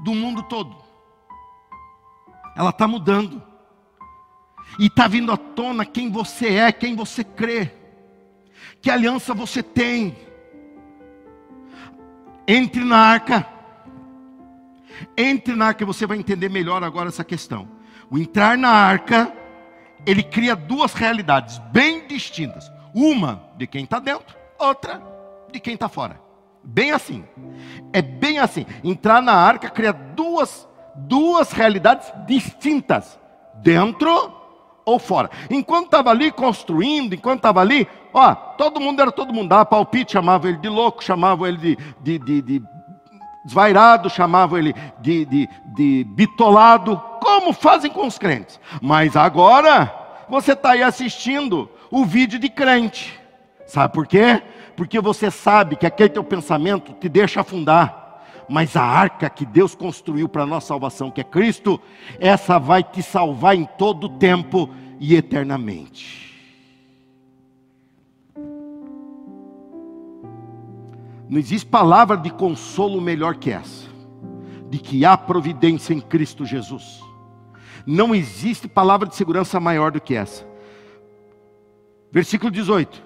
do 0.00 0.14
mundo 0.14 0.42
todo. 0.44 0.74
Ela 2.56 2.70
está 2.70 2.88
mudando. 2.88 3.42
E 4.78 4.86
está 4.86 5.06
vindo 5.06 5.30
à 5.30 5.36
tona 5.36 5.84
quem 5.84 6.10
você 6.10 6.54
é, 6.54 6.72
quem 6.72 6.96
você 6.96 7.22
crê. 7.22 7.79
Que 8.80 8.90
aliança 8.90 9.34
você 9.34 9.62
tem. 9.62 10.16
Entre 12.46 12.82
na 12.84 12.96
arca. 12.96 13.46
Entre 15.16 15.54
na 15.54 15.66
arca, 15.66 15.84
você 15.84 16.06
vai 16.06 16.18
entender 16.18 16.48
melhor 16.48 16.82
agora 16.82 17.08
essa 17.08 17.24
questão. 17.24 17.68
O 18.10 18.18
entrar 18.18 18.58
na 18.58 18.70
arca, 18.70 19.32
ele 20.06 20.22
cria 20.22 20.56
duas 20.56 20.94
realidades 20.94 21.58
bem 21.72 22.06
distintas. 22.06 22.70
Uma 22.94 23.44
de 23.56 23.66
quem 23.66 23.84
está 23.84 23.98
dentro, 23.98 24.36
outra 24.58 25.00
de 25.52 25.60
quem 25.60 25.74
está 25.74 25.88
fora. 25.88 26.20
Bem 26.62 26.90
assim. 26.90 27.24
É 27.92 28.02
bem 28.02 28.38
assim. 28.38 28.66
Entrar 28.82 29.22
na 29.22 29.32
arca 29.32 29.70
cria 29.70 29.92
duas, 29.92 30.68
duas 30.96 31.52
realidades 31.52 32.12
distintas. 32.26 33.18
Dentro 33.62 34.32
ou 34.84 34.98
fora. 34.98 35.30
Enquanto 35.50 35.86
estava 35.86 36.10
ali 36.10 36.32
construindo, 36.32 37.14
enquanto 37.14 37.38
estava 37.38 37.60
ali, 37.60 37.86
ó, 38.12 38.34
todo 38.34 38.80
mundo 38.80 39.00
era 39.00 39.12
todo 39.12 39.32
mundo, 39.32 39.48
dava 39.48 39.64
palpite, 39.64 40.12
chamava 40.12 40.48
ele 40.48 40.58
de 40.58 40.68
louco, 40.68 41.02
chamava 41.02 41.48
ele 41.48 41.56
de, 41.58 41.78
de, 42.00 42.18
de, 42.18 42.42
de 42.42 42.62
desvairado, 43.44 44.10
chamava 44.10 44.58
ele 44.58 44.74
de, 45.00 45.24
de, 45.24 45.48
de 45.74 46.04
bitolado, 46.10 47.00
como 47.20 47.52
fazem 47.52 47.90
com 47.90 48.06
os 48.06 48.18
crentes. 48.18 48.60
Mas 48.80 49.16
agora, 49.16 49.92
você 50.28 50.52
está 50.52 50.72
aí 50.72 50.82
assistindo 50.82 51.68
o 51.90 52.04
vídeo 52.04 52.38
de 52.38 52.48
crente. 52.48 53.18
Sabe 53.66 53.92
por 53.92 54.06
quê? 54.06 54.42
Porque 54.76 55.00
você 55.00 55.30
sabe 55.30 55.76
que 55.76 55.86
aquele 55.86 56.08
teu 56.08 56.24
pensamento 56.24 56.92
te 56.94 57.08
deixa 57.08 57.40
afundar 57.40 58.00
mas 58.50 58.74
a 58.74 58.82
arca 58.82 59.30
que 59.30 59.46
Deus 59.46 59.76
construiu 59.76 60.28
para 60.28 60.42
a 60.42 60.46
nossa 60.46 60.66
salvação, 60.66 61.08
que 61.08 61.20
é 61.20 61.24
Cristo, 61.24 61.80
essa 62.18 62.58
vai 62.58 62.82
te 62.82 63.00
salvar 63.00 63.54
em 63.54 63.64
todo 63.64 64.04
o 64.04 64.08
tempo 64.08 64.68
e 64.98 65.14
eternamente. 65.14 66.29
Não 71.30 71.38
existe 71.38 71.66
palavra 71.66 72.16
de 72.16 72.30
consolo 72.30 73.00
melhor 73.00 73.36
que 73.36 73.50
essa, 73.50 73.88
de 74.68 74.78
que 74.78 75.04
há 75.04 75.16
providência 75.16 75.94
em 75.94 76.00
Cristo 76.00 76.44
Jesus. 76.44 77.00
Não 77.86 78.14
existe 78.14 78.68
palavra 78.68 79.08
de 79.08 79.14
segurança 79.14 79.58
maior 79.58 79.92
do 79.92 80.00
que 80.00 80.14
essa. 80.14 80.44
Versículo 82.12 82.50
18: 82.50 83.02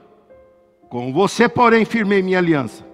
Com 0.88 1.12
você, 1.12 1.48
porém, 1.48 1.84
firmei 1.84 2.22
minha 2.22 2.38
aliança 2.38 2.84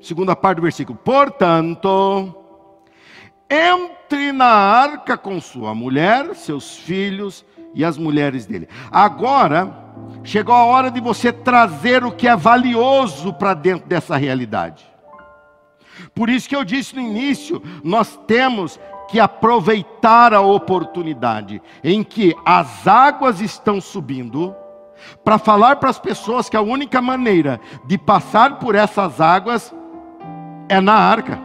segunda 0.00 0.34
parte 0.34 0.56
do 0.56 0.62
versículo. 0.62 0.98
Portanto, 1.04 2.34
entre 3.48 4.32
na 4.32 4.46
arca 4.46 5.16
com 5.16 5.40
sua 5.40 5.74
mulher, 5.74 6.34
seus 6.34 6.76
filhos 6.76 7.44
e 7.74 7.84
as 7.84 7.98
mulheres 7.98 8.46
dele. 8.46 8.68
Agora, 8.90 9.89
chegou 10.22 10.54
a 10.54 10.64
hora 10.64 10.90
de 10.90 11.00
você 11.00 11.32
trazer 11.32 12.04
o 12.04 12.12
que 12.12 12.28
é 12.28 12.36
valioso 12.36 13.32
para 13.32 13.54
dentro 13.54 13.88
dessa 13.88 14.16
realidade. 14.16 14.84
Por 16.14 16.28
isso 16.28 16.48
que 16.48 16.56
eu 16.56 16.64
disse 16.64 16.94
no 16.94 17.00
início, 17.00 17.62
nós 17.82 18.18
temos 18.26 18.78
que 19.08 19.18
aproveitar 19.18 20.32
a 20.32 20.40
oportunidade 20.40 21.60
em 21.82 22.02
que 22.02 22.34
as 22.44 22.86
águas 22.86 23.40
estão 23.40 23.80
subindo, 23.80 24.54
para 25.24 25.38
falar 25.38 25.76
para 25.76 25.90
as 25.90 25.98
pessoas 25.98 26.48
que 26.48 26.56
a 26.56 26.60
única 26.60 27.00
maneira 27.00 27.60
de 27.86 27.96
passar 27.96 28.58
por 28.58 28.74
essas 28.74 29.20
águas 29.20 29.74
é 30.68 30.80
na 30.80 30.94
arca, 30.94 31.40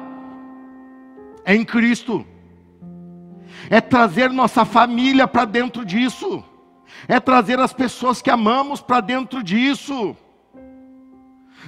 é 1.44 1.56
em 1.56 1.64
Cristo, 1.64 2.26
é 3.70 3.82
trazer 3.82 4.30
nossa 4.30 4.66
família 4.66 5.28
para 5.28 5.46
dentro 5.46 5.86
disso, 5.86 6.44
é 7.08 7.20
trazer 7.20 7.60
as 7.60 7.74
pessoas 7.74 8.22
que 8.22 8.30
amamos 8.30 8.82
para 8.82 9.02
dentro 9.02 9.44
disso. 9.44 10.16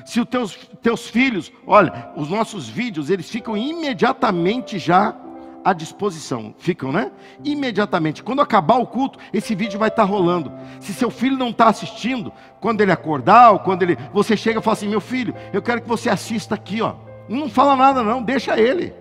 Se 0.06 0.20
os 0.20 0.28
teus, 0.28 0.56
teus 0.82 1.10
filhos, 1.10 1.52
olha, 1.66 2.12
os 2.16 2.30
nossos 2.30 2.70
vídeos, 2.70 3.10
eles 3.10 3.30
ficam 3.30 3.58
imediatamente 3.58 4.78
já 4.78 5.16
à 5.64 5.74
disposição. 5.74 6.54
Ficam, 6.58 6.92
né? 6.92 7.12
Imediatamente. 7.44 8.24
Quando 8.24 8.42
acabar 8.42 8.78
o 8.78 8.86
culto, 8.86 9.20
esse 9.34 9.56
vídeo 9.56 9.80
vai 9.80 9.90
estar 9.90 10.04
rolando. 10.04 10.52
Se 10.80 10.94
seu 10.94 11.10
filho 11.10 11.38
não 11.38 11.50
está 11.50 11.68
assistindo, 11.68 12.32
quando 12.60 12.82
ele 12.82 12.92
acordar, 12.92 13.52
ou 13.52 13.60
quando 13.60 13.84
ele. 13.84 13.98
Você 14.14 14.38
chega 14.38 14.60
e 14.60 14.64
fala 14.64 14.74
assim: 14.78 14.88
meu 14.88 15.02
filho, 15.02 15.34
eu 15.52 15.62
quero 15.62 15.82
que 15.82 15.88
você 15.88 16.10
assista 16.10 16.56
aqui, 16.56 16.82
ó. 16.82 16.96
Não 17.28 17.50
fala 17.50 17.76
nada, 17.76 18.04
não, 18.04 18.24
deixa 18.24 18.58
ele. 18.60 18.94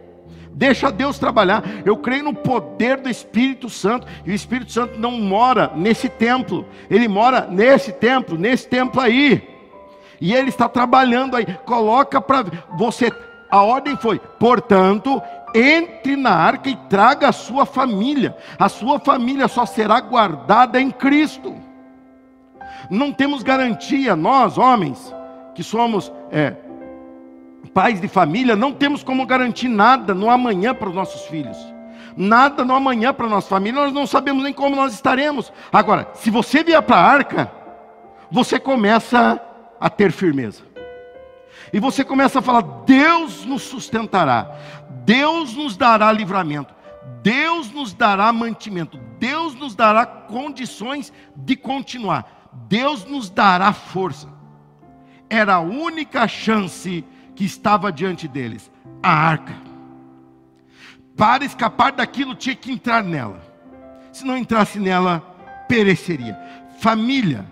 Deixa 0.57 0.91
Deus 0.91 1.19
trabalhar. 1.19 1.63
Eu 1.85 1.99
creio 1.99 2.25
no 2.25 2.35
poder 2.35 2.97
do 2.97 3.11
Espírito 3.11 3.69
Santo. 3.69 4.07
E 4.25 4.31
o 4.31 4.35
Espírito 4.35 4.73
Santo 4.73 4.99
não 4.99 5.13
mora 5.13 5.71
nesse 5.77 6.09
templo. 6.09 6.67
Ele 6.89 7.07
mora 7.07 7.47
nesse 7.51 7.93
templo, 7.93 8.39
nesse 8.39 8.67
templo 8.67 8.99
aí. 8.99 9.47
E 10.19 10.33
ele 10.33 10.49
está 10.49 10.67
trabalhando 10.67 11.37
aí. 11.37 11.45
Coloca 11.67 12.23
para 12.23 12.47
você. 12.75 13.13
A 13.51 13.63
ordem 13.63 13.99
foi: 13.99 14.19
portanto, 14.19 15.21
entre 15.55 16.17
na 16.17 16.33
arca 16.33 16.71
e 16.71 16.77
traga 16.89 17.29
a 17.29 17.33
sua 17.33 17.67
família. 17.67 18.35
A 18.59 18.71
sua 18.71 18.99
família 18.99 19.49
só 19.49 19.67
será 19.67 20.01
guardada 20.01 20.81
em 20.81 20.91
Cristo. 20.91 21.55
Não 22.91 23.13
temos 23.13 23.43
garantia, 23.43 24.17
nós, 24.17 24.57
homens, 24.57 25.15
que 25.55 25.63
somos 25.63 26.11
é, 26.31 26.55
pais 27.67 28.01
de 28.01 28.09
família, 28.09 28.57
não 28.57 28.73
temos 28.73 29.03
como 29.03 29.27
garantir 29.27 29.69
nada 29.69 30.15
no 30.15 30.31
amanhã 30.31 30.75
para 30.75 30.89
os 30.89 30.95
nossos 30.95 31.23
filhos. 31.23 31.57
Nada 32.17 32.65
no 32.65 32.75
amanhã 32.75 33.13
para 33.13 33.27
a 33.27 33.31
nossa 33.31 33.49
família, 33.49 33.83
nós 33.83 33.93
não 33.93 34.07
sabemos 34.07 34.43
nem 34.43 34.53
como 34.53 34.75
nós 34.75 34.95
estaremos. 34.95 35.53
Agora, 35.71 36.09
se 36.15 36.31
você 36.31 36.65
vier 36.65 36.81
para 36.81 36.97
a 36.97 37.05
arca, 37.05 37.53
você 38.31 38.59
começa 38.59 39.41
a 39.79 39.91
ter 39.91 40.11
firmeza. 40.11 40.63
E 41.73 41.79
você 41.79 42.05
começa 42.05 42.39
a 42.39 42.43
falar: 42.43 42.63
Deus 42.87 43.45
nos 43.45 43.63
sustentará, 43.63 44.51
Deus 45.05 45.55
nos 45.55 45.77
dará 45.77 46.11
livramento, 46.11 46.75
Deus 47.23 47.71
nos 47.71 47.93
dará 47.93 48.33
mantimento, 48.33 48.99
Deus 49.19 49.55
nos 49.55 49.75
dará 49.75 50.07
condições 50.07 51.13
de 51.35 51.55
continuar, 51.55 52.49
Deus 52.69 53.05
nos 53.05 53.29
dará 53.29 53.73
força. 53.73 54.29
Era 55.29 55.57
a 55.57 55.61
única 55.61 56.27
chance 56.29 57.05
que 57.37 57.45
estava 57.45 57.93
diante 57.93 58.27
deles? 58.27 58.71
A 59.03 59.11
arca. 59.11 59.55
Para 61.17 61.45
escapar 61.45 61.93
daquilo, 61.93 62.35
tinha 62.35 62.57
que 62.57 62.73
entrar 62.73 63.05
nela. 63.05 63.41
Se 64.13 64.25
não 64.25 64.37
entrasse 64.37 64.81
nela, 64.81 65.21
pereceria. 65.69 66.37
Família, 66.81 67.47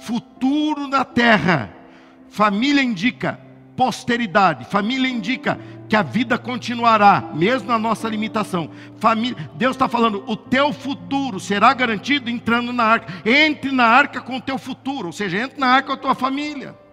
futuro 0.00 0.88
na 0.88 1.04
terra. 1.04 1.74
Família 2.28 2.82
indica 2.82 3.38
posteridade. 3.76 4.64
Família 4.64 5.08
indica 5.08 5.58
que 5.88 5.96
a 5.96 6.02
vida 6.02 6.38
continuará, 6.38 7.30
mesmo 7.34 7.68
na 7.68 7.78
nossa 7.78 8.08
limitação. 8.08 8.70
Família, 8.98 9.50
Deus 9.56 9.76
está 9.76 9.88
falando, 9.88 10.24
o 10.26 10.36
teu 10.36 10.72
futuro 10.72 11.38
será 11.38 11.74
garantido 11.74 12.30
entrando 12.30 12.72
na 12.72 12.84
arca. 12.84 13.12
Entre 13.28 13.70
na 13.70 13.84
arca 13.84 14.20
com 14.20 14.36
o 14.36 14.40
teu 14.40 14.58
futuro, 14.58 15.08
ou 15.08 15.12
seja, 15.12 15.38
entre 15.38 15.58
na 15.58 15.68
arca 15.68 15.88
com 15.88 15.92
a 15.92 15.96
tua 15.96 16.14
família 16.14 16.83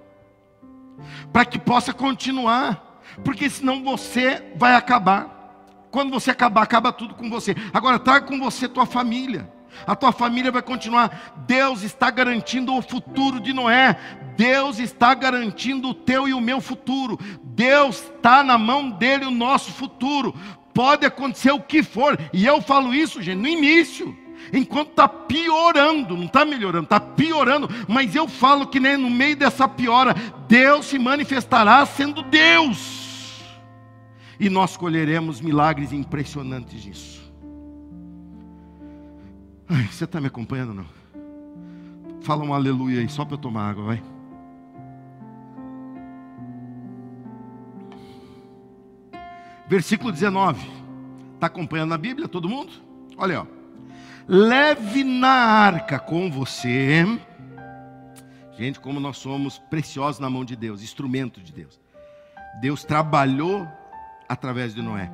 para 1.31 1.45
que 1.45 1.59
possa 1.59 1.93
continuar, 1.93 3.01
porque 3.23 3.49
senão 3.49 3.83
você 3.83 4.43
vai 4.55 4.75
acabar. 4.75 5.39
Quando 5.89 6.11
você 6.11 6.31
acabar, 6.31 6.61
acaba 6.63 6.93
tudo 6.93 7.13
com 7.13 7.29
você. 7.29 7.55
Agora 7.73 7.99
traga 7.99 8.25
com 8.25 8.39
você 8.39 8.67
tua 8.67 8.85
família. 8.85 9.51
A 9.85 9.95
tua 9.95 10.11
família 10.11 10.51
vai 10.51 10.61
continuar. 10.61 11.43
Deus 11.47 11.83
está 11.83 12.09
garantindo 12.09 12.73
o 12.73 12.81
futuro 12.81 13.39
de 13.39 13.53
Noé. 13.53 13.97
Deus 14.37 14.79
está 14.79 15.13
garantindo 15.13 15.89
o 15.89 15.93
teu 15.93 16.27
e 16.27 16.33
o 16.33 16.41
meu 16.41 16.61
futuro. 16.61 17.19
Deus 17.43 18.03
está 18.03 18.43
na 18.43 18.57
mão 18.57 18.89
dele 18.89 19.25
o 19.25 19.31
nosso 19.31 19.71
futuro. 19.71 20.33
Pode 20.73 21.05
acontecer 21.05 21.51
o 21.51 21.59
que 21.59 21.83
for, 21.83 22.17
e 22.31 22.45
eu 22.45 22.61
falo 22.61 22.93
isso, 22.93 23.21
gente, 23.21 23.39
no 23.39 23.47
início 23.47 24.17
enquanto 24.53 24.89
está 24.89 25.07
piorando, 25.07 26.15
não 26.17 26.25
está 26.25 26.45
melhorando, 26.45 26.83
está 26.83 26.99
piorando, 26.99 27.69
mas 27.87 28.15
eu 28.15 28.27
falo 28.27 28.67
que 28.67 28.79
né, 28.79 28.97
no 28.97 29.09
meio 29.09 29.35
dessa 29.35 29.67
piora, 29.67 30.13
Deus 30.47 30.85
se 30.85 30.99
manifestará 30.99 31.85
sendo 31.85 32.23
Deus, 32.23 33.43
e 34.39 34.49
nós 34.49 34.75
colheremos 34.75 35.39
milagres 35.39 35.93
impressionantes 35.93 36.81
disso. 36.81 37.21
Ai, 39.69 39.83
você 39.83 40.03
está 40.03 40.19
me 40.19 40.27
acompanhando 40.27 40.73
não? 40.73 40.85
Fala 42.21 42.43
um 42.43 42.53
aleluia 42.53 42.99
aí, 42.99 43.09
só 43.09 43.23
para 43.23 43.35
eu 43.35 43.39
tomar 43.39 43.69
água, 43.69 43.83
vai. 43.85 44.03
Versículo 49.67 50.11
19. 50.11 50.69
Está 51.35 51.47
acompanhando 51.47 51.93
a 51.93 51.97
Bíblia, 51.97 52.27
todo 52.27 52.49
mundo? 52.49 52.71
Olha, 53.17 53.41
ó 53.41 53.60
leve 54.27 55.03
na 55.03 55.29
arca 55.29 55.99
com 55.99 56.29
você. 56.29 57.05
Gente, 58.57 58.79
como 58.79 58.99
nós 58.99 59.17
somos 59.17 59.57
preciosos 59.57 60.19
na 60.19 60.29
mão 60.29 60.45
de 60.45 60.55
Deus, 60.55 60.83
instrumento 60.83 61.41
de 61.41 61.51
Deus. 61.51 61.79
Deus 62.59 62.83
trabalhou 62.83 63.67
através 64.27 64.73
de 64.73 64.81
Noé. 64.81 65.11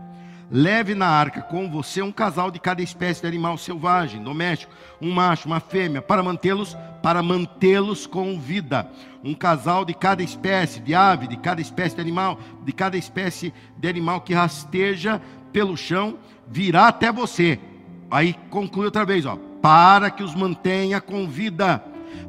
Leve 0.50 0.96
na 0.96 1.08
arca 1.08 1.41
com 1.41 1.70
você 1.70 2.02
um 2.02 2.12
casal 2.12 2.50
de 2.50 2.60
cada 2.60 2.82
espécie 2.82 3.22
de 3.22 3.28
animal 3.28 3.58
selvagem, 3.58 4.24
doméstico, 4.24 4.74
um 5.02 5.12
macho, 5.12 5.48
uma 5.48 5.60
fêmea, 5.60 6.02
para 6.02 6.24
mantê-los, 6.24 6.76
para 7.04 7.22
mantê-los 7.22 8.08
com 8.08 8.39
vida. 8.39 8.89
Um 9.24 9.34
casal 9.34 9.84
de 9.84 9.93
cada 9.93 10.24
espécie 10.24 10.80
de 10.80 10.96
ave, 10.96 11.28
de 11.28 11.36
cada 11.36 11.60
espécie 11.60 11.96
de 11.96 12.02
animal, 12.02 12.39
de 12.63 12.72
cada 12.72 12.98
espécie 12.98 13.54
de 13.78 13.88
animal 13.89 14.22
que 14.22 14.34
rasteja 14.34 15.22
pelo 15.52 15.76
chão, 15.76 16.17
virá 16.48 16.88
até 16.88 17.12
você 17.12 17.60
Aí 18.10 18.36
conclui 18.50 18.86
outra 18.86 19.06
vez, 19.06 19.26
ó, 19.26 19.38
para 19.62 20.10
que 20.10 20.24
os 20.24 20.34
mantenha 20.34 21.02
com 21.02 21.28
vida. 21.28 21.84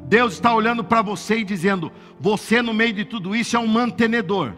Deus 0.04 0.34
está 0.34 0.54
olhando 0.54 0.82
para 0.82 1.02
você 1.02 1.38
e 1.38 1.44
dizendo: 1.44 1.92
você 2.18 2.60
no 2.60 2.74
meio 2.74 2.92
de 2.92 3.04
tudo 3.04 3.34
isso 3.34 3.56
é 3.56 3.60
um 3.60 3.66
mantenedor. 3.66 4.52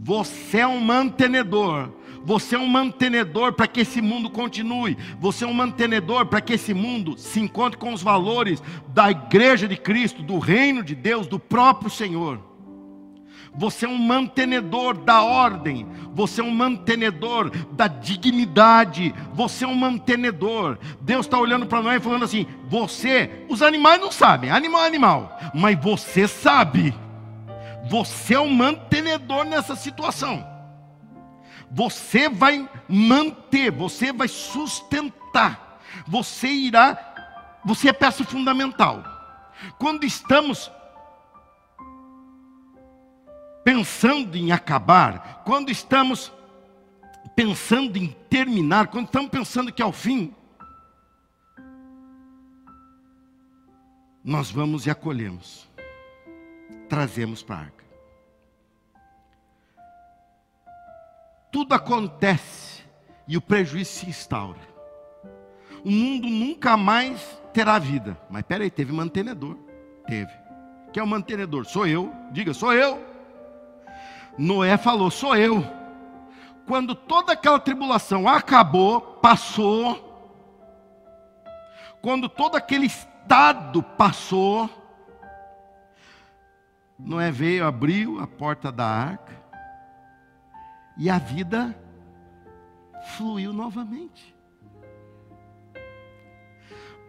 Você 0.00 0.58
é 0.58 0.66
um 0.66 0.80
mantenedor. 0.80 1.90
Você 2.24 2.54
é 2.54 2.58
um 2.58 2.68
mantenedor 2.68 3.52
para 3.52 3.66
que 3.66 3.80
esse 3.80 4.00
mundo 4.00 4.30
continue. 4.30 4.96
Você 5.18 5.44
é 5.44 5.46
um 5.46 5.52
mantenedor 5.52 6.26
para 6.26 6.40
que 6.40 6.52
esse 6.52 6.72
mundo 6.72 7.18
se 7.18 7.40
encontre 7.40 7.78
com 7.78 7.92
os 7.92 8.02
valores 8.02 8.62
da 8.88 9.10
igreja 9.10 9.66
de 9.66 9.76
Cristo, 9.76 10.22
do 10.22 10.38
reino 10.38 10.82
de 10.82 10.94
Deus, 10.94 11.26
do 11.26 11.38
próprio 11.38 11.90
Senhor. 11.90 12.51
Você 13.54 13.84
é 13.84 13.88
um 13.88 13.98
mantenedor 13.98 14.94
da 14.94 15.22
ordem, 15.22 15.86
você 16.14 16.40
é 16.40 16.44
um 16.44 16.50
mantenedor 16.50 17.50
da 17.72 17.86
dignidade, 17.86 19.14
você 19.34 19.64
é 19.64 19.68
um 19.68 19.74
mantenedor. 19.74 20.78
Deus 21.02 21.26
está 21.26 21.38
olhando 21.38 21.66
para 21.66 21.82
nós 21.82 21.96
e 21.96 22.04
falando 22.04 22.24
assim: 22.24 22.46
você, 22.68 23.44
os 23.50 23.60
animais 23.60 24.00
não 24.00 24.10
sabem, 24.10 24.50
animal 24.50 24.82
é 24.82 24.86
animal, 24.86 25.38
mas 25.54 25.78
você 25.78 26.26
sabe, 26.26 26.94
você 27.90 28.34
é 28.34 28.40
um 28.40 28.50
mantenedor 28.50 29.44
nessa 29.44 29.76
situação. 29.76 30.50
Você 31.70 32.28
vai 32.28 32.68
manter, 32.88 33.70
você 33.70 34.12
vai 34.12 34.28
sustentar, 34.28 35.78
você 36.06 36.48
irá, 36.48 36.98
você 37.64 37.90
é 37.90 37.92
peça 37.92 38.24
fundamental. 38.24 39.04
Quando 39.78 40.04
estamos 40.04 40.70
pensando 43.64 44.36
em 44.36 44.52
acabar, 44.52 45.42
quando 45.44 45.70
estamos 45.70 46.32
pensando 47.34 47.96
em 47.96 48.08
terminar, 48.28 48.88
quando 48.88 49.06
estamos 49.06 49.30
pensando 49.30 49.72
que 49.72 49.82
é 49.82 49.86
o 49.86 49.92
fim, 49.92 50.34
nós 54.24 54.50
vamos 54.50 54.86
e 54.86 54.90
acolhemos, 54.90 55.68
trazemos 56.88 57.42
para 57.42 57.56
a 57.56 57.60
arca. 57.60 57.82
Tudo 61.50 61.74
acontece 61.74 62.82
e 63.28 63.36
o 63.36 63.40
prejuízo 63.40 63.90
se 63.90 64.08
instaura. 64.08 64.60
O 65.84 65.90
mundo 65.90 66.28
nunca 66.28 66.76
mais 66.76 67.20
terá 67.52 67.78
vida. 67.78 68.16
Mas 68.30 68.42
peraí, 68.42 68.70
teve 68.70 68.92
mantenedor. 68.92 69.56
Teve. 70.06 70.32
Quem 70.92 71.00
é 71.00 71.04
o 71.04 71.06
mantenedor? 71.06 71.66
Sou 71.66 71.86
eu. 71.86 72.12
Diga, 72.30 72.54
sou 72.54 72.72
eu. 72.72 73.11
Noé 74.38 74.76
falou: 74.76 75.10
Sou 75.10 75.36
eu. 75.36 75.64
Quando 76.66 76.94
toda 76.94 77.32
aquela 77.32 77.58
tribulação 77.58 78.28
acabou, 78.28 79.00
passou, 79.00 80.12
quando 82.00 82.28
todo 82.28 82.56
aquele 82.56 82.86
estado 82.86 83.82
passou, 83.82 84.70
Noé 86.98 87.30
veio, 87.30 87.66
abriu 87.66 88.20
a 88.20 88.26
porta 88.26 88.70
da 88.70 88.86
arca, 88.86 89.32
e 90.96 91.10
a 91.10 91.18
vida 91.18 91.76
fluiu 93.16 93.52
novamente. 93.52 94.34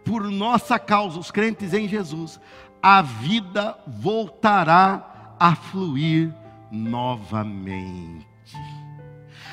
Por 0.04 0.24
nossa 0.24 0.78
causa, 0.78 1.18
os 1.18 1.30
crentes 1.30 1.72
em 1.72 1.88
Jesus, 1.88 2.40
a 2.82 3.00
vida 3.00 3.78
voltará 3.86 5.36
a 5.38 5.54
fluir 5.54 6.34
novamente. 6.70 8.26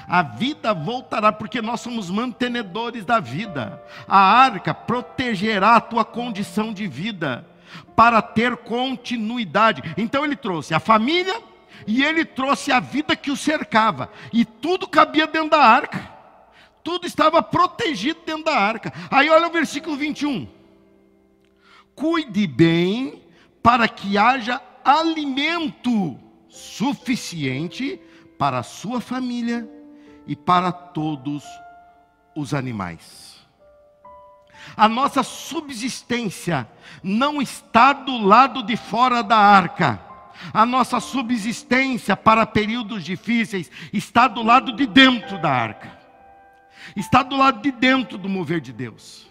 A 0.08 0.22
vida 0.22 0.74
voltará, 0.74 1.32
porque 1.32 1.62
nós 1.62 1.80
somos 1.80 2.10
mantenedores 2.10 3.06
da 3.06 3.20
vida. 3.20 3.82
A 4.08 4.20
arca 4.20 4.74
protegerá 4.74 5.76
a 5.76 5.82
tua 5.82 6.04
condição 6.04 6.74
de 6.74 6.88
vida, 6.88 7.48
para 7.96 8.22
ter 8.22 8.58
continuidade. 8.58 9.82
Então 9.98 10.26
ele 10.26 10.36
trouxe 10.36 10.74
a 10.74 10.80
família 10.80 11.42
e 11.88 12.04
ele 12.04 12.26
trouxe 12.26 12.72
a 12.72 12.80
vida 12.80 13.16
que 13.16 13.32
o 13.32 13.38
cercava, 13.38 14.12
e 14.32 14.46
tudo 14.46 14.88
cabia 14.88 15.26
dentro 15.26 15.52
da 15.52 15.64
arca, 15.64 16.12
tudo 16.84 17.08
estava 17.08 17.42
protegido 17.42 18.20
dentro 18.26 18.44
da 18.44 18.58
arca. 18.58 18.92
Aí 19.10 19.30
olha 19.30 19.48
o 19.48 19.52
versículo 19.52 19.96
21. 19.96 20.48
Cuide 21.96 22.48
bem 22.48 23.24
para 23.62 23.88
que 23.88 24.18
haja 24.18 24.62
alimento 24.84 26.20
suficiente 26.52 28.00
para 28.38 28.60
a 28.60 28.64
sua 28.64 29.00
família 29.00 29.68
e 30.28 30.36
para 30.36 30.72
todos 30.72 31.44
os 32.36 32.54
animais. 32.54 33.40
A 34.76 34.88
nossa 34.88 35.24
subsistência 35.24 36.68
não 37.02 37.42
está 37.42 37.94
do 37.94 38.18
lado 38.18 38.62
de 38.62 38.76
fora 38.76 39.24
da 39.24 39.38
arca. 39.38 40.00
A 40.54 40.66
nossa 40.66 41.00
subsistência 41.00 42.16
para 42.18 42.46
períodos 42.46 43.04
difíceis 43.04 43.72
está 43.94 44.28
do 44.28 44.44
lado 44.44 44.74
de 44.74 44.86
dentro 44.86 45.40
da 45.42 45.50
arca. 45.50 46.00
Está 46.96 47.24
do 47.24 47.38
lado 47.38 47.62
de 47.62 47.72
dentro 47.72 48.18
do 48.18 48.28
mover 48.28 48.60
de 48.60 48.74
Deus. 48.74 49.30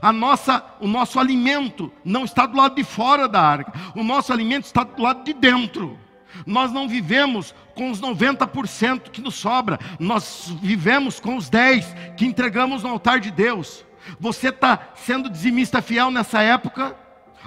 A 0.00 0.12
nossa, 0.12 0.64
o 0.80 0.86
nosso 0.86 1.18
alimento 1.18 1.92
não 2.04 2.24
está 2.24 2.46
do 2.46 2.56
lado 2.56 2.76
de 2.76 2.84
fora 2.84 3.26
da 3.26 3.40
arca. 3.40 3.72
O 3.96 4.04
nosso 4.04 4.32
alimento 4.32 4.64
está 4.64 4.84
do 4.84 5.02
lado 5.02 5.24
de 5.24 5.32
dentro. 5.32 5.98
Nós 6.46 6.72
não 6.72 6.88
vivemos 6.88 7.54
com 7.74 7.90
os 7.90 8.00
90% 8.00 9.10
que 9.10 9.20
nos 9.20 9.34
sobra, 9.34 9.78
nós 9.98 10.52
vivemos 10.60 11.20
com 11.20 11.36
os 11.36 11.50
10% 11.50 12.14
que 12.14 12.26
entregamos 12.26 12.82
no 12.82 12.90
altar 12.90 13.20
de 13.20 13.30
Deus. 13.30 13.84
Você 14.18 14.48
está 14.48 14.78
sendo 14.94 15.30
dizimista 15.30 15.80
fiel 15.80 16.10
nessa 16.10 16.42
época? 16.42 16.96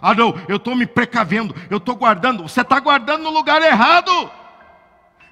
Ah, 0.02 0.14
não, 0.14 0.36
eu 0.48 0.58
estou 0.58 0.76
me 0.76 0.86
precavendo, 0.86 1.56
eu 1.70 1.78
estou 1.78 1.96
guardando. 1.96 2.44
Você 2.44 2.62
está 2.62 2.80
guardando 2.80 3.24
no 3.24 3.30
lugar 3.30 3.62
errado, 3.62 4.32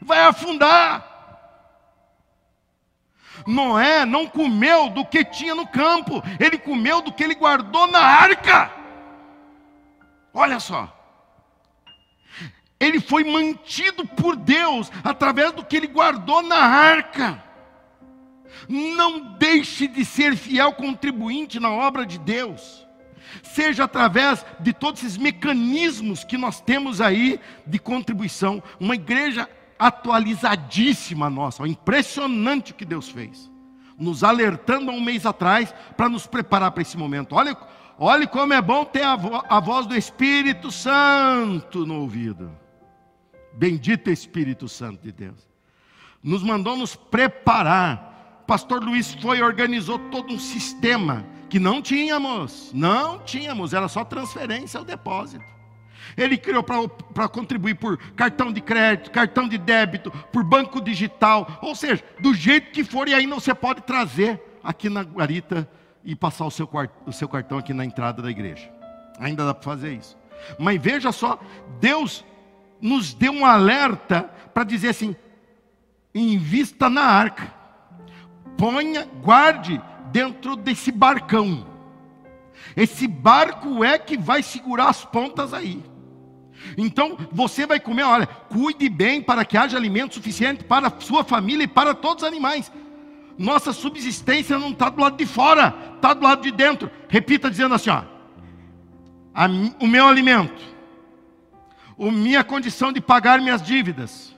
vai 0.02 0.22
afundar. 0.26 1.12
Noé 3.46 4.06
não 4.06 4.28
comeu 4.28 4.90
do 4.90 5.04
que 5.06 5.26
tinha 5.26 5.54
no 5.54 5.68
campo, 5.68 6.24
ele 6.40 6.58
comeu 6.58 7.02
do 7.02 7.12
que 7.12 7.24
ele 7.24 7.36
guardou 7.36 7.88
na 7.88 8.00
arca. 8.00 8.72
Olha 10.34 10.60
só 10.60 11.03
ele 12.84 13.00
foi 13.00 13.24
mantido 13.24 14.06
por 14.06 14.36
Deus 14.36 14.92
através 15.04 15.52
do 15.52 15.64
que 15.64 15.78
ele 15.78 15.88
guardou 15.88 16.42
na 16.42 16.58
arca. 16.58 17.44
Não 18.68 19.20
deixe 19.38 19.88
de 19.88 20.06
ser 20.06 20.36
fiel 20.36 20.74
contribuinte 20.74 21.60
na 21.60 21.70
obra 21.70 22.06
de 22.06 22.18
Deus. 22.18 22.86
Seja 23.42 23.86
através 23.86 24.46
de 24.60 24.74
todos 24.74 25.02
esses 25.02 25.18
mecanismos 25.18 26.24
que 26.24 26.38
nós 26.38 26.62
temos 26.62 27.02
aí 27.02 27.40
de 27.66 27.80
contribuição. 27.80 28.62
Uma 28.80 28.96
igreja 28.96 29.50
atualizadíssima 29.78 31.30
nossa, 31.30 31.68
impressionante 31.68 32.72
o 32.72 32.76
que 32.76 32.86
Deus 32.86 33.10
fez. 33.10 33.52
Nos 33.98 34.24
alertando 34.24 34.92
há 34.92 34.94
um 34.94 35.02
mês 35.02 35.26
atrás 35.26 35.74
para 35.98 36.10
nos 36.10 36.28
preparar 36.28 36.72
para 36.72 36.82
esse 36.82 36.98
momento. 36.98 37.36
Olha, 37.36 37.58
Olhe 37.98 38.26
como 38.26 38.54
é 38.54 38.62
bom 38.62 38.84
ter 38.84 39.04
a, 39.04 39.16
vo 39.16 39.44
a 39.48 39.60
voz 39.60 39.86
do 39.86 39.96
Espírito 39.96 40.72
Santo 40.72 41.86
no 41.86 42.02
ouvido. 42.02 42.52
Bendito 43.54 44.10
Espírito 44.10 44.68
Santo 44.68 45.02
de 45.02 45.12
Deus. 45.12 45.48
Nos 46.22 46.44
mandou 46.44 46.76
nos 46.76 46.96
preparar. 46.96 48.44
Pastor 48.48 48.84
Luiz 48.84 49.14
foi 49.16 49.38
e 49.38 49.44
organizou 49.44 49.98
todo 49.98 50.34
um 50.34 50.40
sistema 50.40 51.26
que 51.50 51.60
não 51.60 51.82
tínhamos, 51.82 52.72
não 52.74 53.20
tínhamos, 53.20 53.74
era 53.74 53.88
só 53.88 54.04
transferência 54.04 54.80
ao 54.80 54.84
depósito. 54.84 55.46
Ele 56.18 56.38
criou 56.38 56.64
para 56.64 57.30
contribuir 57.30 57.76
por 57.76 57.98
cartão 58.14 58.52
de 58.52 58.60
crédito, 58.60 59.12
cartão 59.12 59.48
de 59.48 59.58
débito, 59.58 60.12
por 60.32 60.44
banco 60.44 60.82
digital, 60.82 61.60
ou 61.62 61.76
seja, 61.76 62.04
do 62.20 62.34
jeito 62.34 62.72
que 62.72 62.84
for, 62.84 63.08
e 63.08 63.14
ainda 63.14 63.36
você 63.36 63.54
pode 63.54 63.82
trazer 63.82 64.42
aqui 64.64 64.90
na 64.90 65.02
guarita 65.02 65.70
e 66.04 66.16
passar 66.16 66.46
o 66.46 66.52
seu, 66.52 66.70
o 67.06 67.12
seu 67.12 67.30
cartão 67.30 67.58
aqui 67.58 67.74
na 67.74 67.86
entrada 67.86 68.22
da 68.22 68.30
igreja. 68.30 68.70
Ainda 69.20 69.46
dá 69.46 69.54
para 69.54 69.64
fazer 69.64 69.94
isso. 69.94 70.18
Mas 70.60 70.82
veja 70.82 71.12
só, 71.12 71.40
Deus 71.80 72.26
nos 72.84 73.14
deu 73.14 73.32
um 73.32 73.46
alerta 73.46 74.30
para 74.54 74.66
dizer 74.66 74.90
assim: 74.90 75.16
invista 76.14 76.90
na 76.90 77.02
arca, 77.02 77.52
ponha, 78.58 79.08
guarde 79.24 79.82
dentro 80.12 80.58
desse 80.58 80.92
barcão. 80.92 81.66
Esse 82.76 83.08
barco 83.08 83.84
é 83.84 83.98
que 83.98 84.18
vai 84.18 84.44
segurar 84.44 84.90
as 84.90 85.06
pontas 85.06 85.54
aí. 85.54 85.82
Então 86.78 87.18
você 87.32 87.66
vai 87.66 87.80
comer, 87.80 88.04
olha, 88.04 88.28
cuide 88.28 88.90
bem 88.90 89.22
para 89.22 89.46
que 89.46 89.58
haja 89.58 89.78
alimento 89.78 90.16
suficiente 90.16 90.64
para 90.64 90.88
a 90.88 91.00
sua 91.00 91.24
família 91.24 91.64
e 91.64 91.68
para 91.68 91.94
todos 91.94 92.24
os 92.24 92.28
animais. 92.28 92.72
Nossa 93.38 93.72
subsistência 93.72 94.60
não 94.60 94.72
está 94.72 94.90
do 94.90 95.02
lado 95.02 95.18
de 95.18 95.26
fora, 95.26 95.74
está 95.96 96.14
do 96.14 96.24
lado 96.24 96.42
de 96.42 96.52
dentro. 96.52 96.92
Repita 97.08 97.50
dizendo 97.50 97.76
assim: 97.76 97.90
ó, 97.90 98.04
a, 99.34 99.48
o 99.80 99.88
meu 99.88 100.08
alimento, 100.08 100.73
a 101.98 102.12
minha 102.12 102.44
condição 102.44 102.92
de 102.92 103.02
pagar 103.02 103.40
minhas 103.40 103.62
dívidas, 103.62 104.36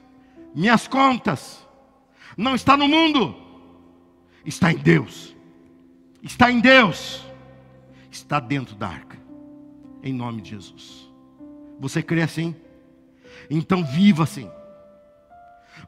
minhas 0.54 0.88
contas, 0.88 1.66
não 2.38 2.56
está 2.56 2.76
no 2.76 2.88
mundo, 2.88 3.36
está 4.46 4.72
em 4.72 4.78
Deus. 4.78 5.36
Está 6.26 6.52
em 6.52 6.60
Deus, 6.60 7.24
está 8.12 8.40
dentro 8.40 8.76
da 8.76 8.88
arca, 8.88 9.16
em 10.02 10.12
nome 10.12 10.42
de 10.42 10.50
Jesus. 10.50 11.08
Você 11.80 12.02
crê 12.02 12.24
assim? 12.24 12.56
Então 13.48 13.86
viva 13.86 14.24
assim. 14.24 14.50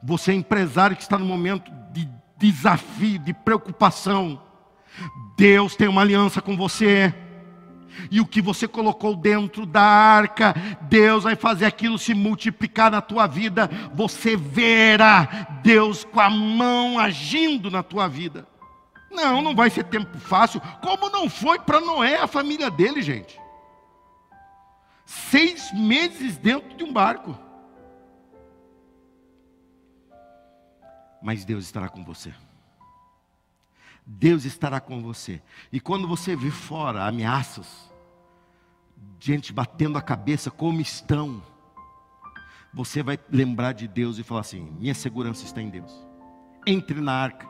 Você 0.00 0.30
é 0.30 0.34
empresário 0.36 0.94
que 0.94 1.02
está 1.02 1.18
no 1.18 1.24
momento 1.24 1.72
de 1.90 2.08
desafio, 2.36 3.18
de 3.18 3.34
preocupação. 3.34 4.40
Deus 5.36 5.74
tem 5.74 5.88
uma 5.88 6.02
aliança 6.02 6.40
com 6.40 6.56
você. 6.56 7.12
E 8.10 8.20
o 8.20 8.26
que 8.26 8.40
você 8.40 8.68
colocou 8.68 9.16
dentro 9.16 9.66
da 9.66 9.82
arca, 9.82 10.54
Deus 10.82 11.24
vai 11.24 11.36
fazer 11.36 11.66
aquilo 11.66 11.98
se 11.98 12.14
multiplicar 12.14 12.90
na 12.90 13.00
tua 13.00 13.26
vida. 13.26 13.70
Você 13.94 14.36
verá 14.36 15.58
Deus 15.62 16.04
com 16.04 16.20
a 16.20 16.30
mão 16.30 16.98
agindo 16.98 17.70
na 17.70 17.82
tua 17.82 18.08
vida. 18.08 18.46
Não, 19.10 19.40
não 19.40 19.54
vai 19.54 19.70
ser 19.70 19.84
tempo 19.84 20.18
fácil, 20.18 20.60
como 20.82 21.08
não 21.08 21.30
foi 21.30 21.58
para 21.58 21.80
Noé, 21.80 22.16
a 22.20 22.26
família 22.26 22.70
dele, 22.70 23.00
gente 23.00 23.38
seis 25.08 25.72
meses 25.72 26.36
dentro 26.36 26.76
de 26.76 26.84
um 26.84 26.92
barco. 26.92 27.36
Mas 31.22 31.46
Deus 31.46 31.64
estará 31.64 31.88
com 31.88 32.04
você. 32.04 32.32
Deus 34.10 34.46
estará 34.46 34.80
com 34.80 35.02
você. 35.02 35.42
E 35.70 35.78
quando 35.78 36.08
você 36.08 36.34
vê 36.34 36.50
fora 36.50 37.06
ameaças, 37.06 37.92
gente 39.20 39.52
batendo 39.52 39.98
a 39.98 40.02
cabeça 40.02 40.50
como 40.50 40.80
estão, 40.80 41.42
você 42.72 43.02
vai 43.02 43.18
lembrar 43.30 43.72
de 43.72 43.86
Deus 43.86 44.18
e 44.18 44.22
falar 44.22 44.40
assim: 44.40 44.74
minha 44.80 44.94
segurança 44.94 45.44
está 45.44 45.60
em 45.60 45.68
Deus. 45.68 45.92
Entre 46.66 47.00
na 47.00 47.12
arca. 47.12 47.46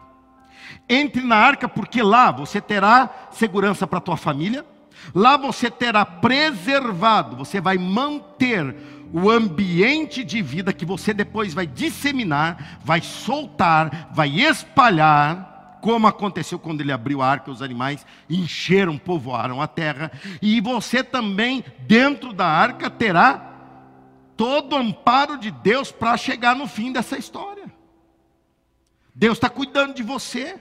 Entre 0.89 1.23
na 1.23 1.37
arca, 1.37 1.69
porque 1.69 2.03
lá 2.03 2.33
você 2.33 2.61
terá 2.61 3.29
segurança 3.31 3.87
para 3.87 3.99
a 3.99 4.03
tua 4.03 4.17
família 4.17 4.67
Lá 5.15 5.37
você 5.37 5.71
terá 5.71 6.05
preservado, 6.05 7.37
você 7.37 7.61
vai 7.61 7.79
manter 7.79 8.75
o 9.13 9.31
ambiente 9.31 10.23
de 10.23 10.43
vida 10.43 10.73
que 10.73 10.85
você 10.85 11.15
depois 11.15 11.55
vai 11.55 11.67
disseminar, 11.67 12.79
vai 12.85 13.01
soltar, 13.01 14.11
vai 14.13 14.29
espalhar, 14.41 15.48
como 15.81 16.07
aconteceu 16.07 16.59
quando 16.59 16.81
ele 16.81 16.93
abriu 16.93 17.23
a 17.23 17.29
arca, 17.29 17.51
os 17.51 17.63
animais 17.63 18.07
encheram, 18.29 18.99
povoaram 18.99 19.61
a 19.63 19.67
terra, 19.67 20.11
e 20.41 20.61
você 20.61 21.03
também, 21.03 21.65
dentro 21.81 22.33
da 22.33 22.47
arca, 22.47 22.91
terá 22.91 23.49
todo 24.37 24.75
o 24.75 24.79
amparo 24.79 25.37
de 25.37 25.51
Deus 25.51 25.91
para 25.91 26.17
chegar 26.17 26.55
no 26.55 26.67
fim 26.67 26.93
dessa 26.93 27.19
história. 27.19 27.65
Deus 29.15 29.37
está 29.37 29.49
cuidando 29.49 29.95
de 29.95 30.03
você 30.03 30.61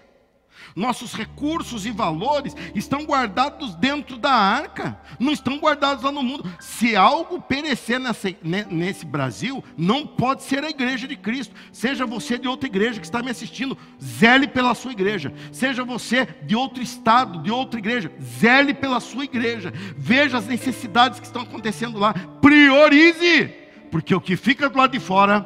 nossos 0.77 1.13
recursos 1.13 1.87
e 1.87 1.91
valores 1.91 2.55
estão 2.75 3.03
guardados 3.03 3.73
dentro 3.75 4.15
da 4.15 4.31
arca, 4.31 5.01
não 5.19 5.33
estão 5.33 5.57
guardados 5.57 6.03
lá 6.03 6.11
no 6.11 6.21
mundo. 6.21 6.47
Se 6.59 6.95
algo 6.95 7.41
perecer 7.41 7.99
nessa, 7.99 8.29
nesse 8.43 9.03
Brasil, 9.03 9.63
não 9.75 10.05
pode 10.05 10.43
ser 10.43 10.63
a 10.63 10.69
igreja 10.69 11.07
de 11.07 11.17
Cristo. 11.17 11.55
Seja 11.71 12.05
você 12.05 12.37
de 12.37 12.47
outra 12.47 12.67
igreja 12.67 12.99
que 12.99 13.07
está 13.07 13.23
me 13.23 13.31
assistindo, 13.31 13.75
zele 14.01 14.47
pela 14.47 14.75
sua 14.75 14.91
igreja. 14.91 15.33
Seja 15.51 15.83
você 15.83 16.27
de 16.43 16.55
outro 16.55 16.83
estado, 16.83 17.41
de 17.41 17.49
outra 17.49 17.79
igreja, 17.79 18.11
zele 18.21 18.73
pela 18.73 18.99
sua 18.99 19.23
igreja. 19.23 19.73
Veja 19.97 20.37
as 20.37 20.45
necessidades 20.45 21.19
que 21.19 21.25
estão 21.25 21.41
acontecendo 21.41 21.97
lá, 21.97 22.13
priorize, 22.39 23.51
porque 23.89 24.13
o 24.13 24.21
que 24.21 24.37
fica 24.37 24.69
do 24.69 24.77
lado 24.77 24.91
de 24.91 24.99
fora 24.99 25.43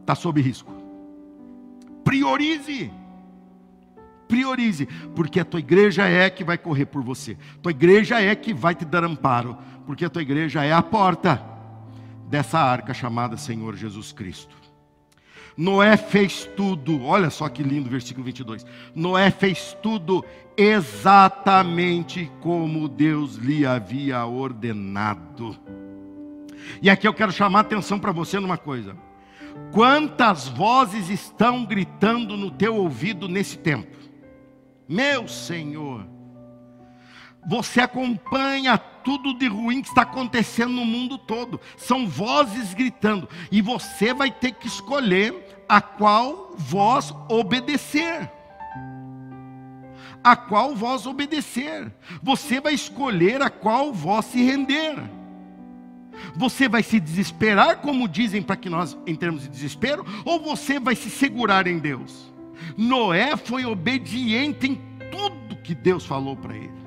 está 0.00 0.14
sob 0.14 0.40
risco. 0.40 0.72
Priorize 2.02 2.90
priorize, 4.32 4.88
porque 5.14 5.38
a 5.38 5.44
tua 5.44 5.60
igreja 5.60 6.08
é 6.08 6.30
que 6.30 6.42
vai 6.42 6.56
correr 6.56 6.86
por 6.86 7.02
você, 7.02 7.36
tua 7.60 7.70
igreja 7.70 8.18
é 8.18 8.34
que 8.34 8.54
vai 8.54 8.74
te 8.74 8.86
dar 8.86 9.04
amparo, 9.04 9.58
porque 9.84 10.06
a 10.06 10.08
tua 10.08 10.22
igreja 10.22 10.64
é 10.64 10.72
a 10.72 10.82
porta 10.82 11.44
dessa 12.30 12.58
arca 12.58 12.94
chamada 12.94 13.36
Senhor 13.36 13.76
Jesus 13.76 14.10
Cristo. 14.10 14.56
Noé 15.54 15.98
fez 15.98 16.48
tudo, 16.56 17.04
olha 17.04 17.28
só 17.28 17.46
que 17.46 17.62
lindo 17.62 17.90
versículo 17.90 18.24
22. 18.24 18.64
Noé 18.94 19.30
fez 19.30 19.76
tudo 19.82 20.24
exatamente 20.56 22.32
como 22.40 22.88
Deus 22.88 23.34
lhe 23.36 23.66
havia 23.66 24.24
ordenado. 24.24 25.54
E 26.80 26.88
aqui 26.88 27.06
eu 27.06 27.12
quero 27.12 27.32
chamar 27.32 27.58
a 27.58 27.62
atenção 27.62 27.98
para 27.98 28.12
você 28.12 28.40
numa 28.40 28.56
coisa. 28.56 28.96
Quantas 29.72 30.48
vozes 30.48 31.10
estão 31.10 31.66
gritando 31.66 32.34
no 32.34 32.50
teu 32.50 32.76
ouvido 32.76 33.28
nesse 33.28 33.58
tempo? 33.58 34.01
Meu 34.92 35.26
Senhor, 35.26 36.06
você 37.48 37.80
acompanha 37.80 38.76
tudo 38.76 39.32
de 39.32 39.48
ruim 39.48 39.80
que 39.80 39.88
está 39.88 40.02
acontecendo 40.02 40.72
no 40.72 40.84
mundo 40.84 41.16
todo. 41.16 41.58
São 41.78 42.06
vozes 42.06 42.74
gritando. 42.74 43.26
E 43.50 43.62
você 43.62 44.12
vai 44.12 44.30
ter 44.30 44.52
que 44.52 44.66
escolher 44.66 45.64
a 45.66 45.80
qual 45.80 46.54
voz 46.58 47.10
obedecer. 47.30 48.30
A 50.22 50.36
qual 50.36 50.76
voz 50.76 51.06
obedecer. 51.06 51.90
Você 52.22 52.60
vai 52.60 52.74
escolher 52.74 53.40
a 53.40 53.48
qual 53.48 53.94
voz 53.94 54.26
se 54.26 54.42
render. 54.44 54.96
Você 56.36 56.68
vai 56.68 56.82
se 56.82 57.00
desesperar, 57.00 57.78
como 57.78 58.06
dizem 58.06 58.42
para 58.42 58.56
que 58.56 58.68
nós 58.68 58.94
entremos 59.06 59.44
de 59.44 59.48
desespero, 59.48 60.04
ou 60.22 60.38
você 60.38 60.78
vai 60.78 60.94
se 60.94 61.08
segurar 61.08 61.66
em 61.66 61.78
Deus? 61.78 62.31
Noé 62.76 63.36
foi 63.36 63.64
obediente 63.64 64.66
em 64.66 64.74
tudo 65.10 65.56
que 65.62 65.74
Deus 65.74 66.04
falou 66.04 66.36
para 66.36 66.56
ele. 66.56 66.82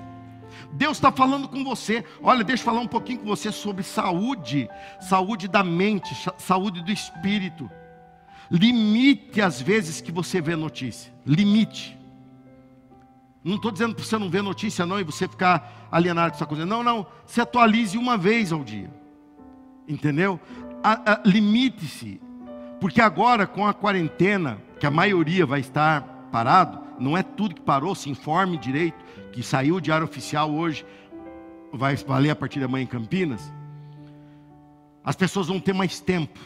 Deus 0.73 0.97
está 0.97 1.11
falando 1.11 1.47
com 1.47 1.63
você. 1.63 2.03
Olha, 2.21 2.43
deixa 2.43 2.61
eu 2.61 2.65
falar 2.65 2.81
um 2.81 2.87
pouquinho 2.87 3.19
com 3.19 3.25
você 3.25 3.51
sobre 3.51 3.83
saúde, 3.83 4.69
saúde 4.99 5.47
da 5.47 5.63
mente, 5.63 6.13
saúde 6.37 6.83
do 6.83 6.91
espírito. 6.91 7.69
Limite 8.51 9.41
as 9.41 9.61
vezes 9.61 10.01
que 10.01 10.11
você 10.11 10.41
vê 10.41 10.55
notícia. 10.55 11.13
Limite. 11.25 11.97
Não 13.43 13.55
estou 13.55 13.71
dizendo 13.71 13.95
para 13.95 14.03
você 14.03 14.17
não 14.17 14.29
ver 14.29 14.41
notícia, 14.41 14.85
não, 14.85 14.99
e 14.99 15.03
você 15.03 15.27
ficar 15.27 15.87
alienado 15.91 16.31
com 16.31 16.35
essa 16.35 16.45
coisa. 16.45 16.65
Não, 16.65 16.83
não. 16.83 17.05
Se 17.25 17.39
atualize 17.39 17.97
uma 17.97 18.17
vez 18.17 18.51
ao 18.51 18.63
dia. 18.63 18.89
Entendeu? 19.87 20.39
Limite-se. 21.23 22.19
Porque 22.79 22.99
agora, 22.99 23.47
com 23.47 23.65
a 23.65 23.73
quarentena, 23.73 24.57
a 24.85 24.91
maioria 24.91 25.45
vai 25.45 25.59
estar 25.59 26.01
parado, 26.31 26.79
não 26.99 27.17
é 27.17 27.23
tudo 27.23 27.55
que 27.55 27.61
parou, 27.61 27.95
se 27.95 28.09
informe 28.09 28.57
direito, 28.57 28.97
que 29.31 29.43
saiu 29.43 29.75
o 29.75 29.81
diário 29.81 30.05
oficial 30.05 30.51
hoje, 30.51 30.85
vai 31.71 31.95
valer 31.95 32.29
a 32.29 32.35
partir 32.35 32.59
da 32.59 32.67
manhã 32.67 32.83
em 32.83 32.87
Campinas. 32.87 33.53
As 35.03 35.15
pessoas 35.15 35.47
vão 35.47 35.59
ter 35.59 35.73
mais 35.73 35.99
tempo. 35.99 36.39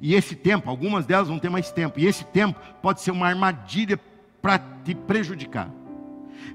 E 0.00 0.14
esse 0.14 0.34
tempo, 0.34 0.70
algumas 0.70 1.04
delas 1.04 1.28
vão 1.28 1.38
ter 1.38 1.50
mais 1.50 1.70
tempo. 1.70 1.98
E 1.98 2.06
esse 2.06 2.24
tempo 2.24 2.58
pode 2.80 3.00
ser 3.00 3.10
uma 3.10 3.26
armadilha 3.26 3.98
para 4.40 4.58
te 4.58 4.94
prejudicar. 4.94 5.70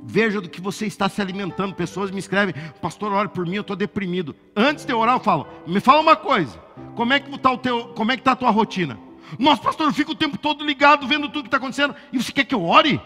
Veja 0.04 0.41
do 0.41 0.49
que 0.49 0.62
você 0.62 0.86
está 0.86 1.08
se 1.10 1.21
alimentando. 1.21 1.75
Pessoas 1.75 2.10
me 2.10 2.19
escrevem, 2.19 2.56
pastor, 2.82 3.12
ore 3.12 3.30
por 3.30 3.45
mim, 3.45 3.56
eu 3.56 3.62
estou 3.62 3.75
deprimido. 3.75 4.36
Antes 4.56 4.86
de 4.86 4.93
eu 4.93 4.99
orar, 4.99 5.15
eu 5.15 5.19
falo, 5.19 5.47
me 5.67 5.80
fala 5.80 6.01
uma 6.01 6.15
coisa. 6.15 6.58
Como 6.95 7.13
é 7.13 7.19
que 7.19 7.34
está 7.34 7.51
o 7.51 7.58
teu, 7.58 7.89
como 7.89 8.12
é 8.12 8.15
que 8.15 8.21
está 8.21 8.32
a 8.32 8.36
tua 8.36 8.49
rotina? 8.49 8.97
Nossa, 9.39 9.61
pastor, 9.61 9.88
eu 9.88 9.93
fico 9.93 10.11
o 10.11 10.15
tempo 10.15 10.38
todo 10.38 10.65
ligado, 10.65 11.07
vendo 11.07 11.29
tudo 11.29 11.43
que 11.43 11.47
está 11.47 11.57
acontecendo. 11.57 11.95
E 12.11 12.17
você 12.21 12.31
quer 12.31 12.45
que 12.45 12.55
eu 12.55 12.63
ore? 12.63 13.01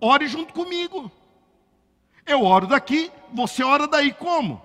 Ore 0.00 0.26
junto 0.28 0.52
comigo. 0.52 1.10
Eu 2.26 2.44
oro 2.44 2.66
daqui, 2.66 3.10
você 3.32 3.64
ora 3.64 3.86
daí. 3.86 4.12
Como? 4.12 4.62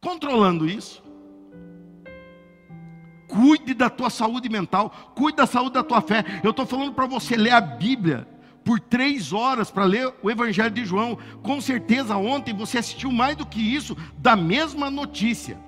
Controlando 0.00 0.68
isso. 0.68 1.02
Cuide 3.28 3.72
da 3.72 3.88
tua 3.88 4.10
saúde 4.10 4.48
mental, 4.48 4.90
cuide 5.14 5.38
da 5.38 5.46
saúde 5.46 5.72
da 5.72 5.82
tua 5.82 6.02
fé. 6.02 6.24
Eu 6.42 6.50
estou 6.50 6.66
falando 6.66 6.92
para 6.92 7.06
você 7.06 7.36
ler 7.36 7.52
a 7.52 7.60
Bíblia 7.60 8.28
por 8.64 8.78
três 8.78 9.32
horas 9.32 9.70
para 9.70 9.84
ler 9.84 10.12
o 10.22 10.30
Evangelho 10.30 10.70
de 10.70 10.84
João. 10.84 11.18
Com 11.42 11.60
certeza 11.60 12.16
ontem 12.16 12.54
você 12.54 12.78
assistiu 12.78 13.10
mais 13.10 13.36
do 13.36 13.46
que 13.46 13.60
isso 13.60 13.96
da 14.18 14.36
mesma 14.36 14.90
notícia. 14.90 15.58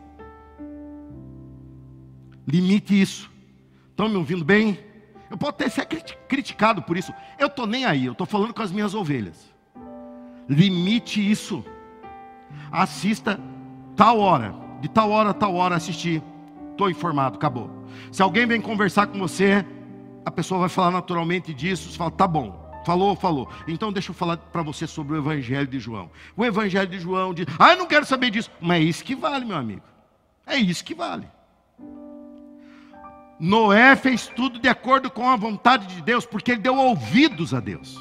Limite 2.46 3.00
isso. 3.00 3.30
Estão 3.90 4.08
me 4.08 4.16
ouvindo 4.16 4.44
bem? 4.44 4.78
Eu 5.30 5.38
posso 5.38 5.50
até 5.50 5.68
ser 5.68 5.86
criticado 6.28 6.82
por 6.82 6.96
isso. 6.96 7.12
Eu 7.38 7.46
estou 7.46 7.66
nem 7.66 7.84
aí, 7.84 8.06
eu 8.06 8.12
estou 8.12 8.26
falando 8.26 8.52
com 8.52 8.62
as 8.62 8.70
minhas 8.70 8.94
ovelhas. 8.94 9.52
Limite 10.48 11.20
isso. 11.30 11.64
Assista 12.70 13.40
tal 13.96 14.18
hora, 14.18 14.54
de 14.80 14.88
tal 14.88 15.10
hora 15.10 15.30
a 15.30 15.34
tal 15.34 15.54
hora 15.54 15.76
assistir. 15.76 16.22
Estou 16.70 16.90
informado, 16.90 17.36
acabou. 17.36 17.70
Se 18.10 18.22
alguém 18.22 18.46
vem 18.46 18.60
conversar 18.60 19.06
com 19.06 19.18
você, 19.18 19.64
a 20.24 20.30
pessoa 20.30 20.60
vai 20.60 20.68
falar 20.68 20.90
naturalmente 20.90 21.54
disso. 21.54 21.90
Você 21.90 21.96
fala, 21.96 22.10
tá 22.10 22.26
bom. 22.26 22.62
Falou, 22.84 23.16
falou. 23.16 23.48
Então 23.66 23.92
deixa 23.92 24.10
eu 24.10 24.14
falar 24.14 24.36
para 24.36 24.62
você 24.62 24.86
sobre 24.86 25.14
o 25.14 25.16
Evangelho 25.16 25.66
de 25.66 25.78
João. 25.78 26.10
O 26.36 26.44
Evangelho 26.44 26.88
de 26.88 26.98
João 26.98 27.32
diz, 27.32 27.46
ah, 27.58 27.70
eu 27.72 27.78
não 27.78 27.86
quero 27.86 28.04
saber 28.04 28.30
disso. 28.30 28.50
Mas 28.60 28.82
é 28.82 28.84
isso 28.84 29.04
que 29.04 29.14
vale, 29.14 29.44
meu 29.44 29.56
amigo. 29.56 29.82
É 30.46 30.56
isso 30.56 30.84
que 30.84 30.94
vale. 30.94 31.26
Noé 33.44 33.94
fez 33.94 34.26
tudo 34.26 34.58
de 34.58 34.68
acordo 34.70 35.10
com 35.10 35.28
a 35.28 35.36
vontade 35.36 35.86
de 35.94 36.00
Deus, 36.00 36.24
porque 36.24 36.52
ele 36.52 36.62
deu 36.62 36.76
ouvidos 36.78 37.52
a 37.52 37.60
Deus. 37.60 38.00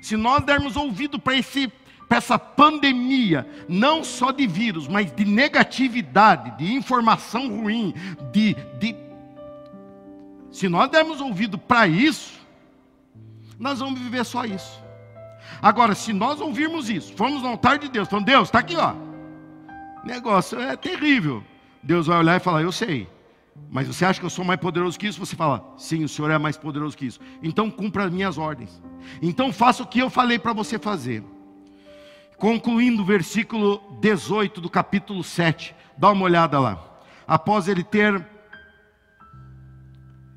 Se 0.00 0.16
nós 0.16 0.44
dermos 0.44 0.76
ouvido 0.76 1.18
para 1.18 1.34
essa 2.10 2.38
pandemia, 2.38 3.44
não 3.68 4.04
só 4.04 4.30
de 4.30 4.46
vírus, 4.46 4.86
mas 4.86 5.12
de 5.12 5.24
negatividade, 5.24 6.56
de 6.58 6.72
informação 6.72 7.48
ruim, 7.48 7.92
de, 8.30 8.54
de... 8.78 8.94
se 10.52 10.68
nós 10.68 10.88
dermos 10.90 11.20
ouvido 11.20 11.58
para 11.58 11.88
isso, 11.88 12.38
nós 13.58 13.80
vamos 13.80 13.98
viver 13.98 14.24
só 14.24 14.44
isso. 14.44 14.80
Agora, 15.60 15.92
se 15.92 16.12
nós 16.12 16.40
ouvirmos 16.40 16.88
isso, 16.88 17.12
formos 17.16 17.42
no 17.42 17.48
altar 17.48 17.80
de 17.80 17.88
Deus, 17.88 18.08
falando, 18.08 18.26
Deus, 18.26 18.46
está 18.46 18.60
aqui, 18.60 18.76
ó. 18.76 18.94
Negócio 20.04 20.60
é 20.60 20.76
terrível. 20.76 21.42
Deus 21.82 22.06
vai 22.06 22.18
olhar 22.18 22.36
e 22.36 22.40
falar, 22.40 22.62
eu 22.62 22.70
sei. 22.70 23.15
Mas 23.70 23.88
você 23.88 24.04
acha 24.04 24.20
que 24.20 24.26
eu 24.26 24.30
sou 24.30 24.44
mais 24.44 24.60
poderoso 24.60 24.98
que 24.98 25.06
isso? 25.06 25.18
Você 25.18 25.36
fala, 25.36 25.74
sim, 25.76 26.04
o 26.04 26.08
Senhor 26.08 26.30
é 26.30 26.38
mais 26.38 26.56
poderoso 26.56 26.96
que 26.96 27.06
isso. 27.06 27.20
Então 27.42 27.70
cumpra 27.70 28.04
as 28.04 28.12
minhas 28.12 28.38
ordens. 28.38 28.82
Então 29.20 29.52
faça 29.52 29.82
o 29.82 29.86
que 29.86 29.98
eu 29.98 30.08
falei 30.08 30.38
para 30.38 30.52
você 30.52 30.78
fazer. 30.78 31.22
Concluindo 32.38 33.02
o 33.02 33.04
versículo 33.04 33.80
18 34.00 34.60
do 34.60 34.70
capítulo 34.70 35.24
7, 35.24 35.74
dá 35.96 36.10
uma 36.10 36.24
olhada 36.24 36.60
lá. 36.60 37.00
Após 37.26 37.66
ele 37.66 37.82
ter 37.82 38.24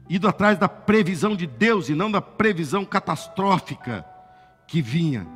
ido 0.10 0.28
atrás 0.28 0.58
da 0.58 0.68
previsão 0.68 1.36
de 1.36 1.46
Deus 1.46 1.88
e 1.88 1.94
não 1.94 2.10
da 2.10 2.22
previsão 2.22 2.84
catastrófica 2.84 4.06
que 4.66 4.82
vinha, 4.82 5.28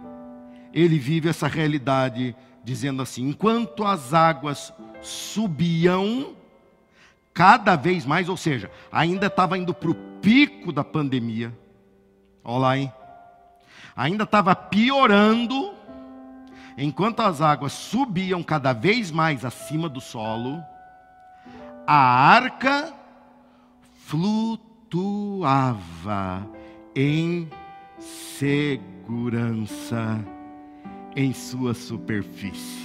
ele 0.73 0.97
vive 0.97 1.29
essa 1.29 1.47
realidade 1.47 2.35
dizendo 2.63 3.01
assim: 3.01 3.29
enquanto 3.29 3.85
as 3.85 4.13
águas 4.13 4.73
subiam, 5.01 6.35
cada 7.33 7.75
vez 7.75 8.05
mais, 8.05 8.29
ou 8.29 8.37
seja, 8.37 8.69
ainda 8.91 9.25
estava 9.27 9.57
indo 9.57 9.73
para 9.73 9.89
o 9.89 9.95
pico 10.21 10.71
da 10.71 10.83
pandemia. 10.83 11.51
Olha 12.43 12.59
lá, 12.59 12.77
hein? 12.77 12.93
Ainda 13.95 14.23
estava 14.23 14.55
piorando, 14.55 15.73
enquanto 16.77 17.21
as 17.21 17.41
águas 17.41 17.73
subiam 17.73 18.43
cada 18.43 18.73
vez 18.73 19.11
mais 19.11 19.45
acima 19.45 19.87
do 19.89 20.01
solo, 20.01 20.63
a 21.85 21.95
arca 21.95 22.91
flutuava 24.05 25.51
em 26.95 27.49
segurança 27.99 30.19
em 31.15 31.31
sua 31.33 31.73
superfície. 31.73 32.82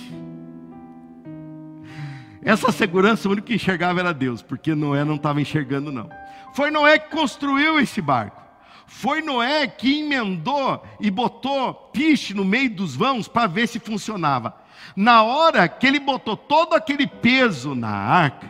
Essa 2.43 2.71
segurança, 2.71 3.29
o 3.29 3.33
único 3.33 3.49
que 3.49 3.55
enxergava 3.55 4.01
era 4.01 4.15
Deus, 4.15 4.43
porque 4.43 4.75
Noé 4.75 5.05
não 5.05 5.17
estava 5.17 5.41
enxergando, 5.41 5.91
não. 5.91 6.09
Foi 6.55 6.71
Noé 6.71 6.99
que 6.99 7.11
construiu 7.11 7.79
esse 7.79 8.01
barco. 8.01 8.43
Foi 8.87 9.21
Noé 9.21 9.67
que 9.67 10.01
emendou 10.01 10.83
e 10.99 11.11
botou 11.11 11.75
piche 11.93 12.33
no 12.33 12.45
meio 12.45 12.71
dos 12.71 12.97
vãos 12.97 13.29
para 13.29 13.47
ver 13.47 13.67
se 13.67 13.79
funcionava. 13.79 14.55
Na 14.97 15.23
hora 15.23 15.69
que 15.69 15.87
ele 15.87 16.01
botou 16.01 16.37
todo 16.37 16.75
aquele 16.75 17.07
peso 17.07 17.75
na 17.75 17.91
arca, 17.91 18.49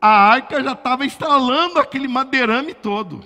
a 0.00 0.08
arca 0.08 0.62
já 0.62 0.72
estava 0.72 1.04
instalando 1.04 1.80
aquele 1.80 2.06
madeirame 2.06 2.72
todo. 2.72 3.24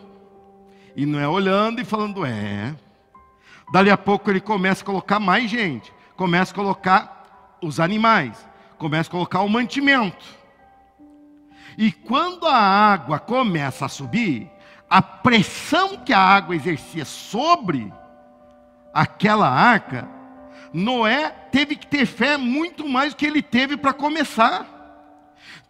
E 0.96 1.04
Noé 1.04 1.28
olhando 1.28 1.80
e 1.80 1.84
falando: 1.84 2.24
é. 2.24 2.74
Dali 3.70 3.90
a 3.90 3.98
pouco 3.98 4.30
ele 4.30 4.40
começa 4.40 4.82
a 4.82 4.86
colocar 4.86 5.20
mais 5.20 5.50
gente, 5.50 5.92
começa 6.16 6.52
a 6.52 6.54
colocar 6.54 7.58
os 7.60 7.78
animais 7.78 8.48
começa 8.78 9.08
a 9.08 9.12
colocar 9.12 9.40
o 9.40 9.48
mantimento. 9.48 10.24
E 11.76 11.92
quando 11.92 12.46
a 12.46 12.56
água 12.56 13.18
começa 13.18 13.86
a 13.86 13.88
subir, 13.88 14.50
a 14.88 15.02
pressão 15.02 15.96
que 15.96 16.12
a 16.12 16.20
água 16.20 16.56
exercia 16.56 17.04
sobre 17.04 17.92
aquela 18.92 19.48
arca, 19.48 20.08
Noé 20.72 21.30
teve 21.52 21.76
que 21.76 21.86
ter 21.86 22.06
fé 22.06 22.36
muito 22.36 22.88
mais 22.88 23.12
do 23.12 23.16
que 23.16 23.26
ele 23.26 23.42
teve 23.42 23.76
para 23.76 23.92
começar. 23.92 24.66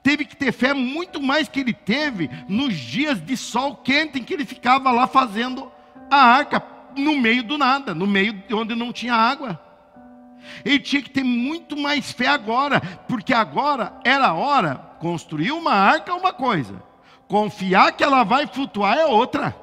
Teve 0.02 0.24
que 0.24 0.36
ter 0.36 0.52
fé 0.52 0.72
muito 0.72 1.20
mais 1.20 1.48
que 1.48 1.60
ele 1.60 1.72
teve 1.72 2.30
nos 2.48 2.74
dias 2.74 3.20
de 3.20 3.36
sol 3.36 3.76
quente 3.76 4.18
em 4.18 4.24
que 4.24 4.32
ele 4.32 4.44
ficava 4.44 4.90
lá 4.90 5.06
fazendo 5.06 5.70
a 6.10 6.16
arca 6.16 6.62
no 6.96 7.16
meio 7.16 7.42
do 7.42 7.58
nada, 7.58 7.94
no 7.94 8.06
meio 8.06 8.32
de 8.32 8.54
onde 8.54 8.74
não 8.74 8.92
tinha 8.92 9.14
água. 9.14 9.60
Ele 10.64 10.78
tinha 10.78 11.02
que 11.02 11.10
ter 11.10 11.24
muito 11.24 11.76
mais 11.76 12.12
fé 12.12 12.26
agora, 12.26 12.80
porque 13.08 13.32
agora 13.32 13.98
era 14.04 14.28
a 14.28 14.34
hora. 14.34 14.74
Construir 15.00 15.52
uma 15.52 15.72
arca 15.72 16.12
é 16.12 16.14
uma 16.14 16.32
coisa, 16.32 16.82
confiar 17.28 17.92
que 17.92 18.02
ela 18.02 18.24
vai 18.24 18.46
flutuar 18.46 18.96
é 18.96 19.06
outra. 19.06 19.56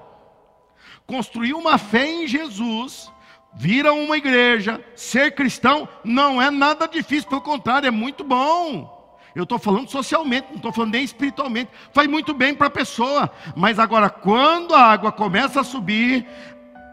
Construir 1.05 1.53
uma 1.53 1.77
fé 1.77 2.07
em 2.07 2.27
Jesus, 2.27 3.11
vir 3.53 3.85
a 3.85 3.93
uma 3.93 4.17
igreja, 4.17 4.83
ser 4.95 5.35
cristão, 5.35 5.87
não 6.03 6.41
é 6.41 6.49
nada 6.49 6.87
difícil, 6.87 7.29
pelo 7.29 7.41
contrário, 7.41 7.87
é 7.87 7.91
muito 7.91 8.23
bom. 8.23 8.95
Eu 9.35 9.43
estou 9.43 9.59
falando 9.59 9.89
socialmente, 9.89 10.47
não 10.49 10.55
estou 10.55 10.71
falando 10.71 10.93
nem 10.93 11.03
espiritualmente. 11.03 11.69
Faz 11.91 12.07
muito 12.07 12.33
bem 12.33 12.55
para 12.55 12.67
a 12.67 12.71
pessoa. 12.71 13.29
Mas 13.53 13.77
agora, 13.79 14.09
quando 14.09 14.73
a 14.73 14.81
água 14.81 15.11
começa 15.11 15.59
a 15.59 15.63
subir, 15.63 16.25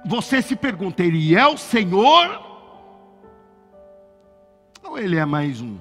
você 0.04 0.42
se 0.42 0.56
pergunta: 0.56 1.04
Ele 1.04 1.36
é 1.36 1.46
o 1.46 1.56
Senhor? 1.56 2.51
Ou 4.92 4.98
ele 4.98 5.16
é 5.16 5.24
mais 5.24 5.58
um? 5.58 5.78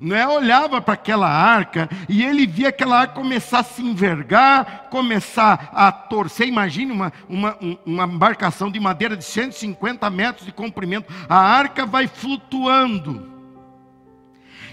Noé 0.00 0.24
olhava 0.28 0.80
para 0.80 0.94
aquela 0.94 1.28
arca 1.28 1.88
e 2.08 2.22
ele 2.22 2.46
via 2.46 2.68
aquela 2.68 3.00
arca 3.00 3.14
começar 3.14 3.58
a 3.58 3.64
se 3.64 3.82
envergar, 3.82 4.86
começar 4.88 5.68
a 5.74 5.90
torcer. 5.90 6.46
Imagine 6.46 6.92
uma, 6.92 7.12
uma, 7.28 7.58
uma 7.84 8.04
embarcação 8.04 8.70
de 8.70 8.78
madeira 8.78 9.16
de 9.16 9.24
150 9.24 10.08
metros 10.10 10.46
de 10.46 10.52
comprimento. 10.52 11.12
A 11.28 11.36
arca 11.36 11.84
vai 11.84 12.06
flutuando. 12.06 13.28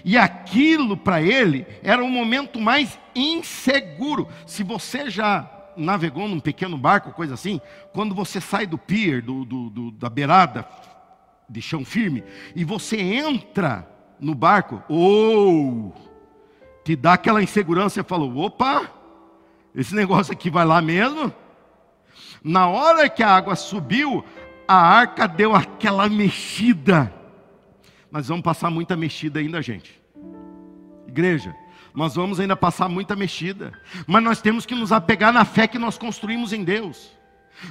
E 0.03 0.15
aquilo 0.15 0.95
para 0.95 1.23
ele 1.23 1.65
era 1.81 2.03
um 2.03 2.11
momento 2.11 2.61
mais 2.61 2.99
inseguro. 3.15 4.29
Se 4.45 4.61
você 4.61 5.09
já 5.09 5.49
navegou 5.75 6.27
num 6.27 6.39
pequeno 6.39 6.77
barco, 6.77 7.11
coisa 7.11 7.33
assim, 7.33 7.59
quando 7.91 8.13
você 8.13 8.39
sai 8.39 8.67
do 8.67 8.77
pier, 8.77 9.23
do, 9.23 9.43
do, 9.43 9.69
do 9.71 9.91
da 9.93 10.11
beirada, 10.11 10.63
de 11.49 11.61
chão 11.61 11.85
firme, 11.85 12.23
e 12.55 12.63
você 12.63 12.97
entra 12.97 13.87
no 14.19 14.33
barco, 14.33 14.83
ou 14.87 15.93
te 16.83 16.95
dá 16.95 17.13
aquela 17.13 17.41
insegurança, 17.41 17.95
você 17.95 18.03
falou, 18.03 18.35
opa, 18.37 18.89
esse 19.73 19.93
negócio 19.93 20.31
aqui 20.31 20.49
vai 20.49 20.65
lá 20.65 20.81
mesmo? 20.81 21.33
Na 22.43 22.67
hora 22.67 23.09
que 23.09 23.23
a 23.23 23.35
água 23.35 23.55
subiu, 23.55 24.23
a 24.67 24.75
arca 24.75 25.27
deu 25.27 25.55
aquela 25.55 26.07
mexida. 26.07 27.13
Nós 28.11 28.27
vamos 28.27 28.43
passar 28.43 28.69
muita 28.69 28.95
mexida 28.95 29.39
ainda, 29.39 29.61
gente. 29.61 30.01
Igreja, 31.07 31.55
nós 31.93 32.15
vamos 32.15 32.39
ainda 32.39 32.55
passar 32.55 32.87
muita 32.87 33.15
mexida. 33.15 33.73
Mas 34.05 34.23
nós 34.23 34.41
temos 34.41 34.65
que 34.65 34.75
nos 34.75 34.91
apegar 34.91 35.33
na 35.33 35.43
fé 35.43 35.67
que 35.67 35.79
nós 35.79 35.97
construímos 35.97 36.53
em 36.53 36.63
Deus. 36.63 37.11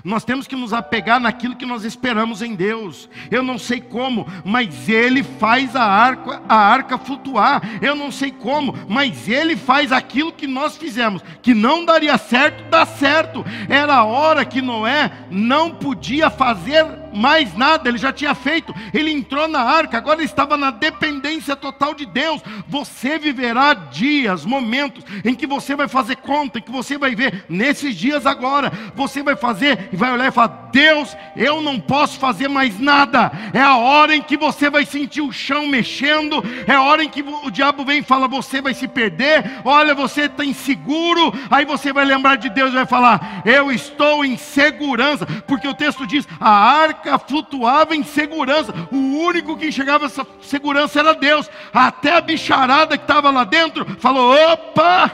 Nós 0.03 0.25
temos 0.25 0.47
que 0.47 0.57
nos 0.57 0.73
apegar 0.73 1.21
naquilo 1.21 1.57
que 1.57 1.67
nós 1.67 1.85
esperamos 1.85 2.43
em 2.43 2.55
Deus. 2.55 3.09
Eu 3.31 3.43
não 3.43 3.59
sei 3.59 3.81
como, 3.81 4.27
mas 4.45 4.89
Ele 4.89 5.23
faz 5.23 5.77
a 5.77 5.85
arca, 5.85 6.43
a 6.49 6.57
arca 6.57 6.99
flutuar. 6.99 7.63
Eu 7.81 7.95
não 7.95 8.11
sei 8.11 8.31
como, 8.31 8.75
mas 8.89 9.29
Ele 9.29 9.57
faz 9.57 9.93
aquilo 9.93 10.33
que 10.33 10.47
nós 10.47 10.77
fizemos, 10.77 11.23
que 11.43 11.55
não 11.55 11.85
daria 11.85 12.17
certo, 12.19 12.69
dá 12.71 12.85
certo. 12.87 13.45
Era 13.69 13.97
a 13.97 14.05
hora 14.05 14.45
que 14.45 14.63
Noé 14.63 15.11
não 15.31 15.71
podia 15.71 16.31
fazer 16.31 17.04
mais 17.15 17.55
nada, 17.57 17.89
ele 17.89 17.99
já 17.99 18.13
tinha 18.13 18.35
feito. 18.35 18.75
Ele 18.93 19.11
entrou 19.11 19.47
na 19.47 19.61
arca, 19.61 19.97
agora 19.97 20.23
estava 20.23 20.57
na 20.57 20.71
dependência 20.71 21.55
total 21.55 21.95
de 21.95 22.05
Deus. 22.05 22.43
Você 22.69 23.19
viverá 23.19 23.73
dias, 23.73 24.45
momentos 24.45 25.05
em 25.25 25.35
que 25.35 25.47
você 25.47 25.77
vai 25.77 25.89
fazer 25.89 26.17
conta, 26.17 26.59
em 26.59 26.63
que 26.63 26.71
você 26.71 26.99
vai 26.99 27.15
ver 27.15 27.45
nesses 27.49 27.95
dias 27.95 28.27
agora, 28.27 28.73
você 28.95 29.23
vai 29.23 29.37
fazer 29.37 29.89
e 29.93 29.97
vai 29.97 30.13
olhar 30.13 30.29
e 30.29 30.33
falar: 30.33 30.71
Deus, 30.73 31.17
eu 31.37 31.61
não 31.61 31.79
posso 31.79 32.19
fazer 32.19 32.49
mais 32.49 32.79
nada. 32.81 33.31
É 33.53 33.61
a 33.61 33.77
hora 33.77 34.15
em 34.15 34.23
que 34.23 34.37
você 34.37 34.69
vai 34.69 34.85
sentir 34.85 35.21
o 35.21 35.33
chão 35.33 35.69
mexendo, 35.69 36.43
é 36.67 36.73
a 36.73 36.83
hora 36.83 37.05
em 37.05 37.09
que 37.09 37.23
o 37.23 37.51
diabo 37.51 37.85
vem 37.85 38.01
e 38.01 38.03
fala: 38.03 38.27
Você 38.27 38.61
vai 38.61 38.75
se 38.75 38.89
perder. 38.89 39.61
Olha, 39.65 39.95
você 39.95 40.23
está 40.23 40.45
inseguro. 40.45 41.33
Aí 41.51 41.65
você 41.65 41.93
vai 41.93 42.05
lembrar 42.05 42.37
de 42.37 42.49
Deus 42.49 42.73
e 42.73 42.77
vai 42.77 42.87
falar: 42.87 43.43
Eu 43.45 43.71
estou 43.71 44.25
em 44.25 44.37
segurança, 44.37 45.27
porque 45.47 45.69
o 45.69 45.75
texto 45.75 46.07
diz: 46.07 46.27
A 46.41 46.51
arca 46.51 47.04
flutuava 47.19 47.95
em 47.95 48.03
segurança. 48.03 48.73
O 48.91 48.97
único 48.97 49.57
que 49.57 49.69
enxergava 49.69 50.07
essa 50.07 50.27
segurança 50.41 51.01
era 51.01 51.15
Deus. 51.15 51.51
Até 51.73 52.17
a 52.17 52.21
bicharada 52.21 52.97
que 52.97 53.05
estava 53.05 53.31
lá 53.31 53.45
dentro 53.45 53.85
falou: 53.99 54.35
Opa! 54.53 55.11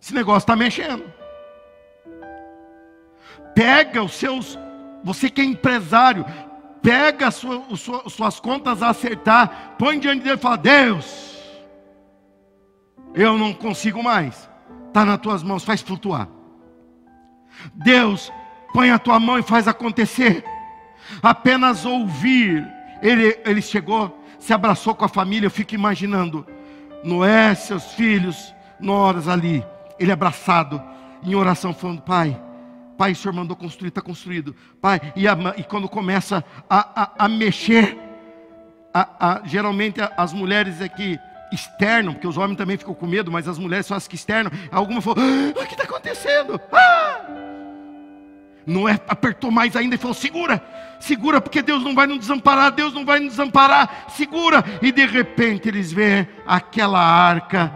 Esse 0.00 0.14
negócio 0.14 0.38
está 0.38 0.56
mexendo 0.56 1.22
pega 3.54 4.02
os 4.02 4.12
seus, 4.14 4.58
você 5.02 5.30
que 5.30 5.40
é 5.40 5.44
empresário, 5.44 6.24
pega 6.80 7.28
as 7.28 7.34
suas, 7.34 8.40
contas 8.40 8.82
a 8.82 8.90
acertar, 8.90 9.74
põe 9.78 9.98
diante 9.98 10.18
de 10.18 10.24
Deus 10.24 10.38
e 10.38 10.42
fala: 10.42 10.56
Deus, 10.56 11.38
eu 13.14 13.38
não 13.38 13.52
consigo 13.52 14.02
mais, 14.02 14.48
está 14.88 15.04
nas 15.04 15.18
tuas 15.18 15.42
mãos, 15.42 15.64
faz 15.64 15.80
flutuar. 15.80 16.28
Deus, 17.74 18.32
põe 18.72 18.90
a 18.90 18.98
tua 18.98 19.20
mão 19.20 19.38
e 19.38 19.42
faz 19.42 19.68
acontecer. 19.68 20.44
Apenas 21.22 21.84
ouvir, 21.84 22.66
ele, 23.02 23.38
ele 23.44 23.60
chegou, 23.60 24.18
se 24.38 24.52
abraçou 24.52 24.94
com 24.94 25.04
a 25.04 25.08
família, 25.08 25.46
eu 25.46 25.50
fico 25.50 25.74
imaginando, 25.74 26.46
Noé, 27.04 27.54
seus 27.54 27.92
filhos, 27.92 28.54
Noras 28.80 29.28
ali, 29.28 29.64
ele 29.98 30.10
abraçado, 30.10 30.82
em 31.22 31.34
oração, 31.34 31.72
falando: 31.72 32.02
Pai, 32.02 32.40
Pai, 32.96 33.12
o 33.12 33.16
Senhor 33.16 33.34
mandou 33.34 33.56
construir, 33.56 33.88
está 33.88 34.00
construído. 34.00 34.54
Pai, 34.80 35.00
e, 35.14 35.26
a, 35.28 35.36
e, 35.56 35.64
quando 35.64 35.88
começa 35.88 36.44
a, 36.68 37.02
a, 37.02 37.24
a 37.24 37.28
mexer, 37.28 37.96
a, 38.92 39.42
geralmente 39.44 40.00
as 40.16 40.32
mulheres 40.32 40.80
é 40.80 40.88
que 40.88 41.18
externam, 41.52 42.14
porque 42.14 42.26
os 42.26 42.36
homens 42.36 42.56
também 42.56 42.76
ficam 42.76 42.94
com 42.94 43.06
medo, 43.06 43.30
mas 43.30 43.46
as 43.46 43.58
mulheres 43.58 43.86
são 43.86 43.96
as 43.96 44.08
que 44.08 44.14
externam. 44.14 44.50
Alguma 44.70 45.00
falou: 45.00 45.18
ah, 45.20 45.60
O 45.60 45.66
que 45.66 45.74
está 45.74 45.84
acontecendo? 45.84 46.60
Ah! 46.72 47.51
Noé 48.66 49.00
apertou 49.08 49.50
mais 49.50 49.76
ainda 49.76 49.94
e 49.94 49.98
falou: 49.98 50.14
Segura, 50.14 50.62
segura, 51.00 51.40
porque 51.40 51.62
Deus 51.62 51.82
não 51.82 51.94
vai 51.94 52.06
nos 52.06 52.18
desamparar, 52.18 52.72
Deus 52.72 52.92
não 52.94 53.04
vai 53.04 53.18
nos 53.18 53.30
desamparar, 53.30 54.06
segura. 54.10 54.64
E 54.80 54.92
de 54.92 55.04
repente 55.06 55.68
eles 55.68 55.92
veem 55.92 56.26
aquela 56.46 57.00
arca 57.00 57.72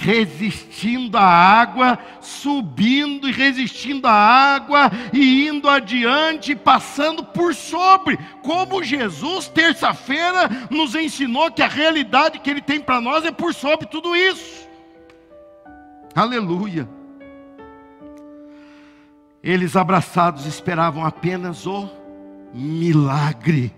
resistindo 0.00 1.18
à 1.18 1.24
água, 1.24 1.98
subindo 2.20 3.28
e 3.28 3.32
resistindo 3.32 4.06
à 4.06 4.12
água, 4.12 4.90
e 5.12 5.48
indo 5.48 5.68
adiante, 5.68 6.54
passando 6.54 7.24
por 7.24 7.54
sobre, 7.54 8.16
como 8.42 8.82
Jesus, 8.82 9.48
terça-feira, 9.48 10.48
nos 10.70 10.94
ensinou 10.94 11.50
que 11.50 11.62
a 11.62 11.68
realidade 11.68 12.38
que 12.38 12.48
Ele 12.48 12.62
tem 12.62 12.80
para 12.80 13.00
nós 13.00 13.24
é 13.24 13.32
por 13.32 13.52
sobre 13.52 13.88
tudo 13.88 14.14
isso. 14.14 14.68
Aleluia. 16.14 16.97
Eles 19.48 19.76
abraçados 19.76 20.44
esperavam 20.44 21.06
apenas 21.06 21.66
o 21.66 21.88
milagre. 22.52 23.74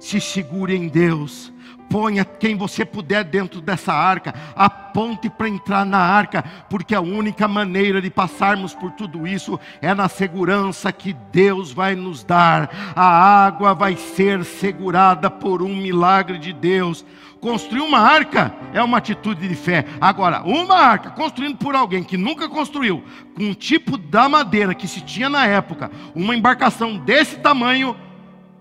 Se 0.00 0.18
segure 0.18 0.74
em 0.74 0.88
Deus 0.88 1.52
Ponha 1.88 2.24
quem 2.24 2.56
você 2.56 2.84
puder 2.84 3.24
dentro 3.24 3.60
dessa 3.60 3.92
arca, 3.92 4.34
aponte 4.54 5.30
para 5.30 5.48
entrar 5.48 5.86
na 5.86 5.98
arca, 5.98 6.44
porque 6.68 6.94
a 6.94 7.00
única 7.00 7.48
maneira 7.48 8.02
de 8.02 8.10
passarmos 8.10 8.74
por 8.74 8.92
tudo 8.92 9.26
isso 9.26 9.58
é 9.80 9.94
na 9.94 10.08
segurança 10.08 10.92
que 10.92 11.14
Deus 11.32 11.72
vai 11.72 11.94
nos 11.94 12.22
dar. 12.22 12.70
A 12.94 13.46
água 13.46 13.74
vai 13.74 13.96
ser 13.96 14.44
segurada 14.44 15.30
por 15.30 15.62
um 15.62 15.74
milagre 15.74 16.38
de 16.38 16.52
Deus. 16.52 17.04
Construir 17.40 17.80
uma 17.80 18.00
arca 18.00 18.52
é 18.74 18.82
uma 18.82 18.98
atitude 18.98 19.48
de 19.48 19.54
fé. 19.54 19.84
Agora, 20.00 20.42
uma 20.42 20.74
arca 20.74 21.10
construída 21.10 21.56
por 21.56 21.74
alguém 21.74 22.02
que 22.02 22.16
nunca 22.16 22.48
construiu, 22.48 23.02
com 23.34 23.44
um 23.44 23.54
tipo 23.54 23.96
da 23.96 24.28
madeira 24.28 24.74
que 24.74 24.88
se 24.88 25.00
tinha 25.00 25.28
na 25.28 25.46
época, 25.46 25.90
uma 26.14 26.34
embarcação 26.34 26.98
desse 26.98 27.36
tamanho, 27.38 27.96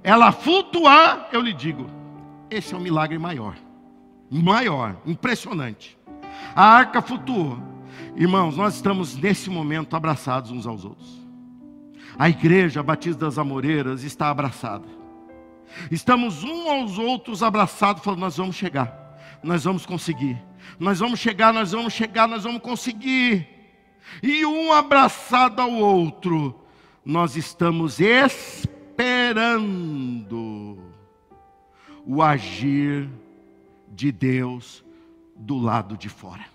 ela 0.03 0.32
flutuar, 0.32 1.28
eu 1.34 1.41
lhe 1.41 1.53
digo, 1.53 1.97
esse 2.50 2.74
é 2.74 2.78
um 2.78 2.82
milagre 2.82 3.18
maior. 3.18 3.56
Maior, 4.30 4.95
impressionante. 5.06 5.98
A 6.56 6.64
arca 6.64 7.02
flutuou. 7.02 7.58
Irmãos, 8.16 8.56
nós 8.58 8.76
estamos 8.76 9.16
nesse 9.16 9.50
momento 9.50 9.95
abraçados 9.95 10.52
uns 10.52 10.68
aos 10.68 10.86
outros. 10.86 11.26
A 12.18 12.30
igreja 12.30 12.82
Batista 12.82 13.26
das 13.26 13.38
Amoreiras 13.38 14.04
está 14.04 14.30
abraçada. 14.30 14.88
Estamos 15.91 16.43
uns 16.43 16.68
aos 16.68 16.98
outros 16.98 17.43
abraçados, 17.43 18.04
falando: 18.04 18.22
nós 18.22 18.38
vamos 18.38 18.56
chegar, 18.56 19.20
nós 19.43 19.66
vamos 19.66 19.86
conseguir, 19.86 20.41
nós 20.80 21.00
vamos 21.00 21.20
chegar, 21.20 21.54
nós 21.54 21.74
vamos 21.74 21.93
chegar, 21.93 22.28
nós 22.28 22.43
vamos 22.43 22.62
conseguir. 22.62 23.48
E 24.24 24.45
um 24.45 24.72
abraçado 24.72 25.62
ao 25.62 25.72
outro, 25.72 26.60
nós 27.06 27.36
estamos 27.36 28.00
esperando 28.00 28.68
o 32.08 32.24
agir 32.24 33.10
de 33.89 34.12
Deus 34.12 34.84
do 35.36 35.58
lado 35.58 35.97
de 35.97 36.08
fora. 36.08 36.45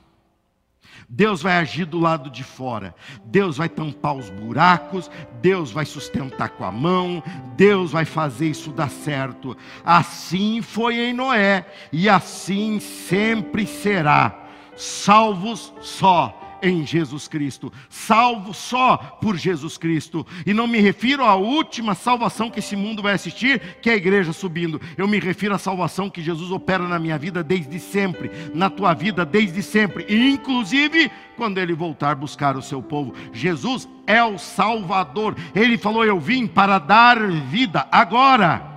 Deus 1.08 1.42
vai 1.42 1.58
agir 1.58 1.84
do 1.84 2.00
lado 2.00 2.30
de 2.30 2.42
fora. 2.42 2.94
Deus 3.26 3.58
vai 3.58 3.68
tampar 3.68 4.14
os 4.14 4.30
buracos, 4.30 5.10
Deus 5.42 5.70
vai 5.70 5.84
sustentar 5.84 6.50
com 6.50 6.64
a 6.64 6.72
mão, 6.72 7.22
Deus 7.54 7.92
vai 7.92 8.06
fazer 8.06 8.48
isso 8.48 8.72
dar 8.72 8.88
certo. 8.88 9.54
Assim 9.84 10.62
foi 10.62 10.96
em 11.00 11.12
Noé 11.12 11.66
e 11.92 12.08
assim 12.08 12.80
sempre 12.80 13.66
será. 13.66 14.38
Salvos 14.74 15.72
só 15.82 16.41
em 16.62 16.86
Jesus 16.86 17.26
Cristo, 17.26 17.72
salvo 17.90 18.54
só 18.54 18.96
por 19.20 19.36
Jesus 19.36 19.76
Cristo. 19.76 20.26
E 20.46 20.54
não 20.54 20.66
me 20.66 20.80
refiro 20.80 21.24
à 21.24 21.34
última 21.34 21.94
salvação 21.94 22.50
que 22.50 22.60
esse 22.60 22.76
mundo 22.76 23.02
vai 23.02 23.14
assistir, 23.14 23.60
que 23.82 23.90
é 23.90 23.94
a 23.94 23.96
igreja 23.96 24.32
subindo. 24.32 24.80
Eu 24.96 25.08
me 25.08 25.18
refiro 25.18 25.54
à 25.54 25.58
salvação 25.58 26.08
que 26.08 26.22
Jesus 26.22 26.50
opera 26.50 26.86
na 26.86 26.98
minha 26.98 27.18
vida 27.18 27.42
desde 27.42 27.78
sempre, 27.80 28.30
na 28.54 28.70
tua 28.70 28.94
vida 28.94 29.24
desde 29.24 29.62
sempre, 29.62 30.06
e 30.08 30.30
inclusive 30.30 31.10
quando 31.36 31.58
ele 31.58 31.74
voltar 31.74 32.14
buscar 32.14 32.56
o 32.56 32.62
seu 32.62 32.82
povo. 32.82 33.14
Jesus 33.32 33.88
é 34.06 34.22
o 34.22 34.38
Salvador. 34.38 35.36
Ele 35.54 35.76
falou: 35.76 36.04
Eu 36.04 36.20
vim 36.20 36.46
para 36.46 36.78
dar 36.78 37.18
vida 37.28 37.86
agora. 37.90 38.70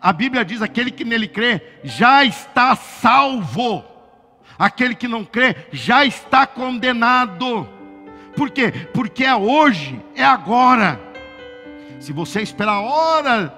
A 0.00 0.12
Bíblia 0.12 0.44
diz: 0.44 0.62
aquele 0.62 0.90
que 0.90 1.04
nele 1.04 1.28
crê 1.28 1.62
já 1.84 2.24
está 2.24 2.74
salvo 2.74 3.84
aquele 4.60 4.94
que 4.94 5.08
não 5.08 5.24
crê 5.24 5.56
já 5.72 6.04
está 6.04 6.46
condenado. 6.46 7.66
Por 8.36 8.50
quê? 8.50 8.70
Porque 8.92 9.24
é 9.24 9.34
hoje, 9.34 9.98
é 10.14 10.22
agora. 10.22 11.00
Se 11.98 12.12
você 12.12 12.42
esperar 12.42 12.74
a 12.74 12.80
hora 12.82 13.54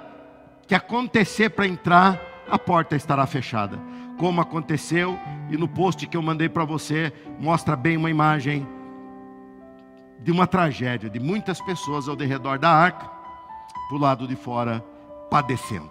que 0.64 0.76
acontecer 0.76 1.50
para 1.50 1.66
entrar, 1.66 2.20
a 2.48 2.56
porta 2.56 2.94
estará 2.94 3.26
fechada. 3.26 3.80
Como 4.16 4.40
aconteceu, 4.40 5.18
e 5.50 5.56
no 5.56 5.66
post 5.66 6.06
que 6.06 6.16
eu 6.16 6.22
mandei 6.22 6.48
para 6.48 6.64
você, 6.64 7.12
mostra 7.40 7.74
bem 7.74 7.96
uma 7.96 8.08
imagem 8.10 8.64
de 10.20 10.30
uma 10.30 10.46
tragédia, 10.46 11.10
de 11.10 11.18
muitas 11.18 11.60
pessoas 11.60 12.08
ao 12.08 12.14
redor 12.14 12.60
da 12.60 12.70
arca, 12.70 13.10
para 13.88 13.96
o 13.96 14.00
lado 14.00 14.28
de 14.28 14.36
fora, 14.36 14.84
padecendo. 15.28 15.90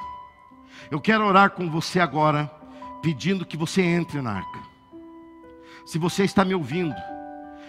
Eu 0.89 1.01
quero 1.01 1.25
orar 1.25 1.49
com 1.51 1.69
você 1.69 1.99
agora, 1.99 2.49
pedindo 3.01 3.45
que 3.45 3.57
você 3.57 3.81
entre 3.81 4.21
na 4.21 4.31
arca. 4.35 4.70
Se 5.85 5.97
você 5.97 6.23
está 6.23 6.45
me 6.45 6.53
ouvindo 6.53 6.95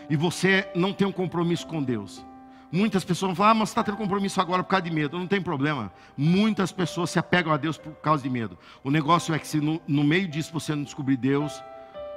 e 0.09 0.17
você 0.17 0.69
não 0.75 0.93
tem 0.93 1.07
um 1.07 1.13
compromisso 1.13 1.67
com 1.67 1.83
Deus, 1.83 2.25
muitas 2.71 3.05
pessoas 3.05 3.31
vão 3.31 3.37
falar, 3.37 3.51
ah, 3.51 3.55
mas 3.55 3.69
você 3.69 3.73
está 3.73 3.85
tendo 3.85 3.97
compromisso 3.97 4.41
agora 4.41 4.63
por 4.63 4.71
causa 4.71 4.85
de 4.85 4.91
medo. 4.91 5.19
Não 5.19 5.27
tem 5.27 5.41
problema. 5.41 5.93
Muitas 6.17 6.73
pessoas 6.73 7.11
se 7.11 7.19
apegam 7.19 7.53
a 7.53 7.57
Deus 7.57 7.77
por 7.79 7.93
causa 7.95 8.23
de 8.23 8.31
medo. 8.31 8.59
O 8.83 8.91
negócio 8.91 9.35
é 9.35 9.39
que 9.39 9.47
se 9.47 9.61
no, 9.61 9.81
no 9.87 10.05
meio 10.05 10.29
disso 10.29 10.53
você 10.53 10.75
não 10.75 10.83
descobrir 10.83 11.17
Deus, 11.17 11.63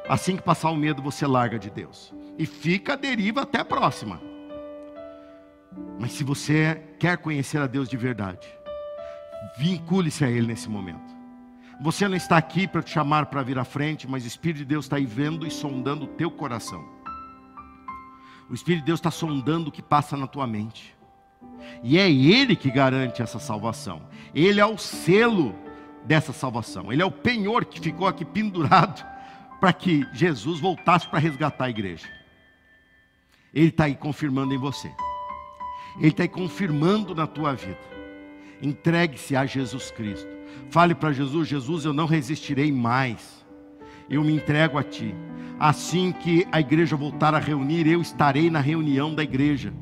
assim 0.08 0.36
que 0.36 0.43
passar 0.43 0.70
o 0.72 0.76
medo, 0.76 1.02
você 1.02 1.26
larga 1.26 1.58
de 1.58 1.70
Deus. 1.70 2.14
E 2.38 2.46
fica 2.46 2.93
a 2.93 2.98
deriva 2.98 3.41
até 3.41 3.60
a 3.60 3.66
próxima. 3.66 4.22
Mas 6.00 6.12
se 6.14 6.24
você 6.24 6.82
quer 7.00 7.18
conhecer 7.18 7.60
a 7.60 7.68
Deus 7.68 7.88
de 7.89 7.98
verdade, 7.98 8.48
vincule-se 9.58 10.24
a 10.24 10.30
Ele 10.30 10.48
nesse 10.48 10.70
momento. 10.70 11.14
Você 11.82 12.07
não 12.07 12.15
está 12.15 12.38
aqui 12.38 12.67
para 12.67 12.82
te 12.82 12.91
chamar 12.91 13.26
para 13.26 13.43
vir 13.43 13.59
à 13.59 13.65
frente, 13.65 14.07
mas 14.07 14.23
o 14.23 14.28
Espírito 14.28 14.59
de 14.59 14.65
Deus 14.65 14.86
está 14.86 14.95
aí 14.95 15.05
vendo 15.05 15.45
e 15.45 15.51
sondando 15.51 16.05
o 16.05 16.07
teu 16.07 16.32
coração. 16.32 16.84
O 18.49 18.53
Espírito 18.53 18.82
de 18.82 18.88
Deus 18.88 18.99
está 18.99 19.11
sondando 19.11 19.69
o 19.69 19.71
que 19.71 19.82
passa 19.82 20.15
na 20.15 20.28
tua 20.28 20.47
mente. 20.47 20.95
E 21.84 21.97
é 21.97 22.09
Ele 22.09 22.55
que 22.55 22.71
garante 22.71 23.21
essa 23.21 23.39
salvação. 23.39 24.03
Ele 24.34 24.59
é 24.59 24.65
o 24.65 24.78
selo 24.78 25.55
dessa 26.05 26.32
salvação. 26.32 26.93
Ele 26.93 27.01
é 27.01 27.05
o 27.05 27.11
penhor 27.11 27.65
que 27.65 27.80
ficou 27.80 28.07
aqui 28.07 28.23
pendurado 28.23 29.05
para 29.59 29.73
que 29.73 30.07
Jesus 30.13 30.59
voltasse 30.59 31.07
para 31.07 31.19
resgatar 31.19 31.65
a 31.65 31.69
igreja. 31.69 32.07
Ele 33.53 33.69
está 33.69 33.86
aí 33.86 33.95
confirmando 33.95 34.53
em 34.53 34.57
você. 34.57 34.91
Ele 35.97 36.09
está 36.09 36.23
aí 36.23 36.30
confirmando 36.30 37.15
na 37.15 37.26
tua 37.26 37.53
vida. 37.53 37.80
Entregue-se 38.61 39.36
a 39.36 39.45
Jesus 39.45 39.91
Cristo. 39.91 40.35
Fale 40.70 40.95
para 40.95 41.12
Jesus: 41.12 41.47
Jesus, 41.47 41.86
eu 41.86 41.93
não 41.93 42.06
resistirei 42.06 42.72
mais. 42.72 43.45
Eu 44.10 44.24
me 44.24 44.34
entrego 44.34 44.78
a 44.78 44.84
Ti. 44.84 45.16
Assim 45.60 46.12
que 46.12 46.45
a 46.51 46.60
igreja 46.60 46.95
voltar 46.95 47.34
a 47.34 47.39
reunir, 47.39 47.88
eu 47.88 48.01
estarei 48.01 48.49
na 48.49 48.60
reunião 48.60 49.14
da 49.16 49.24
igreja. 49.24 49.74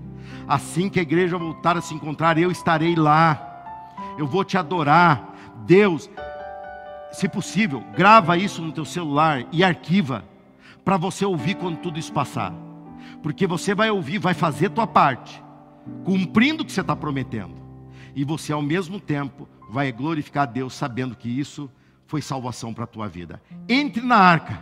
Assim 0.48 0.90
que 0.90 1.00
a 1.00 1.02
igreja 1.02 1.38
voltar 1.38 1.78
a 1.78 1.82
se 1.82 1.94
encontrar, 1.94 2.38
eu 2.38 2.52
estarei 2.52 2.96
lá. 2.96 3.50
Eu 4.18 4.28
vou 4.28 4.44
te 4.44 4.58
adorar. 4.58 5.34
Deus, 5.66 6.10
se 7.12 7.28
possível, 7.28 7.84
grava 7.96 8.38
isso 8.38 8.62
no 8.62 8.72
teu 8.72 8.86
celular 8.86 9.46
e 9.52 9.64
arquiva 9.64 10.26
para 10.84 10.98
você 10.98 11.26
ouvir 11.26 11.56
quando 11.56 11.78
tudo 11.78 11.98
isso 11.98 12.12
passar. 12.12 12.54
Porque 13.22 13.48
você 13.48 13.74
vai 13.74 13.90
ouvir, 13.90 14.18
vai 14.18 14.34
fazer 14.34 14.70
tua 14.70 14.86
parte, 14.86 15.42
cumprindo 16.04 16.64
o 16.64 16.66
que 16.66 16.72
você 16.72 16.82
está 16.82 16.96
prometendo. 16.96 17.56
E 18.16 18.24
você 18.24 18.52
ao 18.52 18.62
mesmo 18.62 19.00
tempo 19.00 19.48
vai 19.74 19.92
glorificar 19.92 20.44
a 20.44 20.46
Deus 20.46 20.76
sabendo 20.76 21.16
que 21.16 21.28
isso 21.28 21.68
foi 22.06 22.22
salvação 22.22 22.72
para 22.76 22.84
a 22.84 22.88
tua 22.88 23.08
vida. 23.08 23.42
Entre 23.68 24.04
na 24.04 24.18
arca 24.18 24.62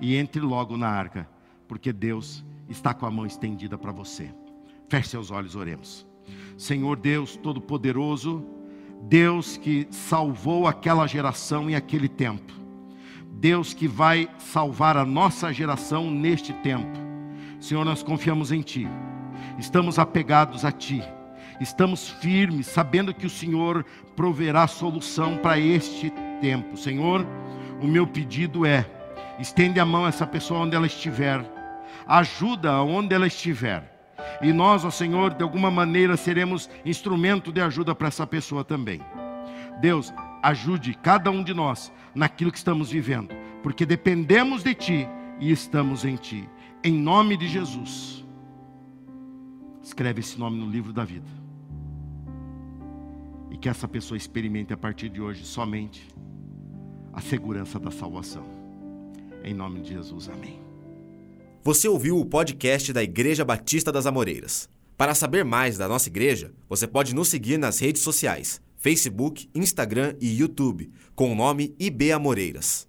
e 0.00 0.14
entre 0.14 0.40
logo 0.40 0.76
na 0.76 0.88
arca, 0.88 1.28
porque 1.66 1.92
Deus 1.92 2.44
está 2.68 2.94
com 2.94 3.04
a 3.04 3.10
mão 3.10 3.26
estendida 3.26 3.76
para 3.76 3.90
você. 3.90 4.32
Feche 4.88 5.08
seus 5.08 5.32
olhos, 5.32 5.56
oremos. 5.56 6.06
Senhor 6.56 6.96
Deus 6.96 7.34
Todo-Poderoso, 7.34 8.46
Deus 9.02 9.56
que 9.56 9.88
salvou 9.90 10.68
aquela 10.68 11.08
geração 11.08 11.68
em 11.68 11.74
aquele 11.74 12.08
tempo, 12.08 12.52
Deus 13.32 13.74
que 13.74 13.88
vai 13.88 14.30
salvar 14.38 14.96
a 14.96 15.04
nossa 15.04 15.52
geração 15.52 16.08
neste 16.12 16.52
tempo. 16.52 16.96
Senhor, 17.58 17.84
nós 17.84 18.04
confiamos 18.04 18.52
em 18.52 18.62
Ti, 18.62 18.86
estamos 19.58 19.98
apegados 19.98 20.64
a 20.64 20.70
Ti, 20.70 21.02
estamos 21.60 22.08
firmes, 22.08 22.66
sabendo 22.66 23.14
que 23.14 23.26
o 23.26 23.30
Senhor 23.30 23.84
proverá 24.16 24.66
solução 24.66 25.36
para 25.38 25.58
este 25.58 26.12
tempo. 26.40 26.76
Senhor, 26.76 27.26
o 27.80 27.86
meu 27.86 28.06
pedido 28.06 28.64
é: 28.64 28.86
estende 29.38 29.80
a 29.80 29.84
mão 29.84 30.04
a 30.04 30.08
essa 30.08 30.26
pessoa 30.26 30.60
onde 30.60 30.76
ela 30.76 30.86
estiver, 30.86 31.44
ajuda 32.06 32.82
onde 32.82 33.14
ela 33.14 33.26
estiver 33.26 33.94
e 34.40 34.52
nós, 34.52 34.84
ó 34.84 34.90
Senhor, 34.90 35.34
de 35.34 35.42
alguma 35.42 35.70
maneira 35.70 36.16
seremos 36.16 36.68
instrumento 36.84 37.52
de 37.52 37.60
ajuda 37.60 37.94
para 37.94 38.08
essa 38.08 38.26
pessoa 38.26 38.64
também. 38.64 39.00
Deus, 39.80 40.12
ajude 40.42 40.94
cada 40.94 41.30
um 41.30 41.42
de 41.42 41.54
nós 41.54 41.92
naquilo 42.14 42.52
que 42.52 42.58
estamos 42.58 42.90
vivendo, 42.90 43.34
porque 43.62 43.84
dependemos 43.84 44.62
de 44.62 44.74
Ti 44.74 45.08
e 45.40 45.50
estamos 45.50 46.04
em 46.04 46.16
Ti. 46.16 46.48
Em 46.82 46.92
nome 46.92 47.36
de 47.36 47.48
Jesus. 47.48 48.24
Escreve 49.82 50.20
esse 50.20 50.38
nome 50.38 50.58
no 50.58 50.70
livro 50.70 50.92
da 50.92 51.04
vida. 51.04 51.43
Que 53.64 53.70
essa 53.70 53.88
pessoa 53.88 54.18
experimente 54.18 54.74
a 54.74 54.76
partir 54.76 55.08
de 55.08 55.22
hoje 55.22 55.42
somente 55.42 56.06
a 57.14 57.22
segurança 57.22 57.80
da 57.80 57.90
salvação. 57.90 58.44
Em 59.42 59.54
nome 59.54 59.80
de 59.80 59.94
Jesus, 59.94 60.28
amém. 60.28 60.60
Você 61.62 61.88
ouviu 61.88 62.20
o 62.20 62.26
podcast 62.26 62.92
da 62.92 63.02
Igreja 63.02 63.42
Batista 63.42 63.90
das 63.90 64.04
Amoreiras. 64.04 64.68
Para 64.98 65.14
saber 65.14 65.46
mais 65.46 65.78
da 65.78 65.88
nossa 65.88 66.10
igreja, 66.10 66.52
você 66.68 66.86
pode 66.86 67.14
nos 67.14 67.28
seguir 67.28 67.56
nas 67.56 67.78
redes 67.78 68.02
sociais: 68.02 68.60
Facebook, 68.76 69.48
Instagram 69.54 70.14
e 70.20 70.38
YouTube, 70.38 70.92
com 71.14 71.32
o 71.32 71.34
nome 71.34 71.74
IB 71.80 72.12
Amoreiras. 72.12 72.86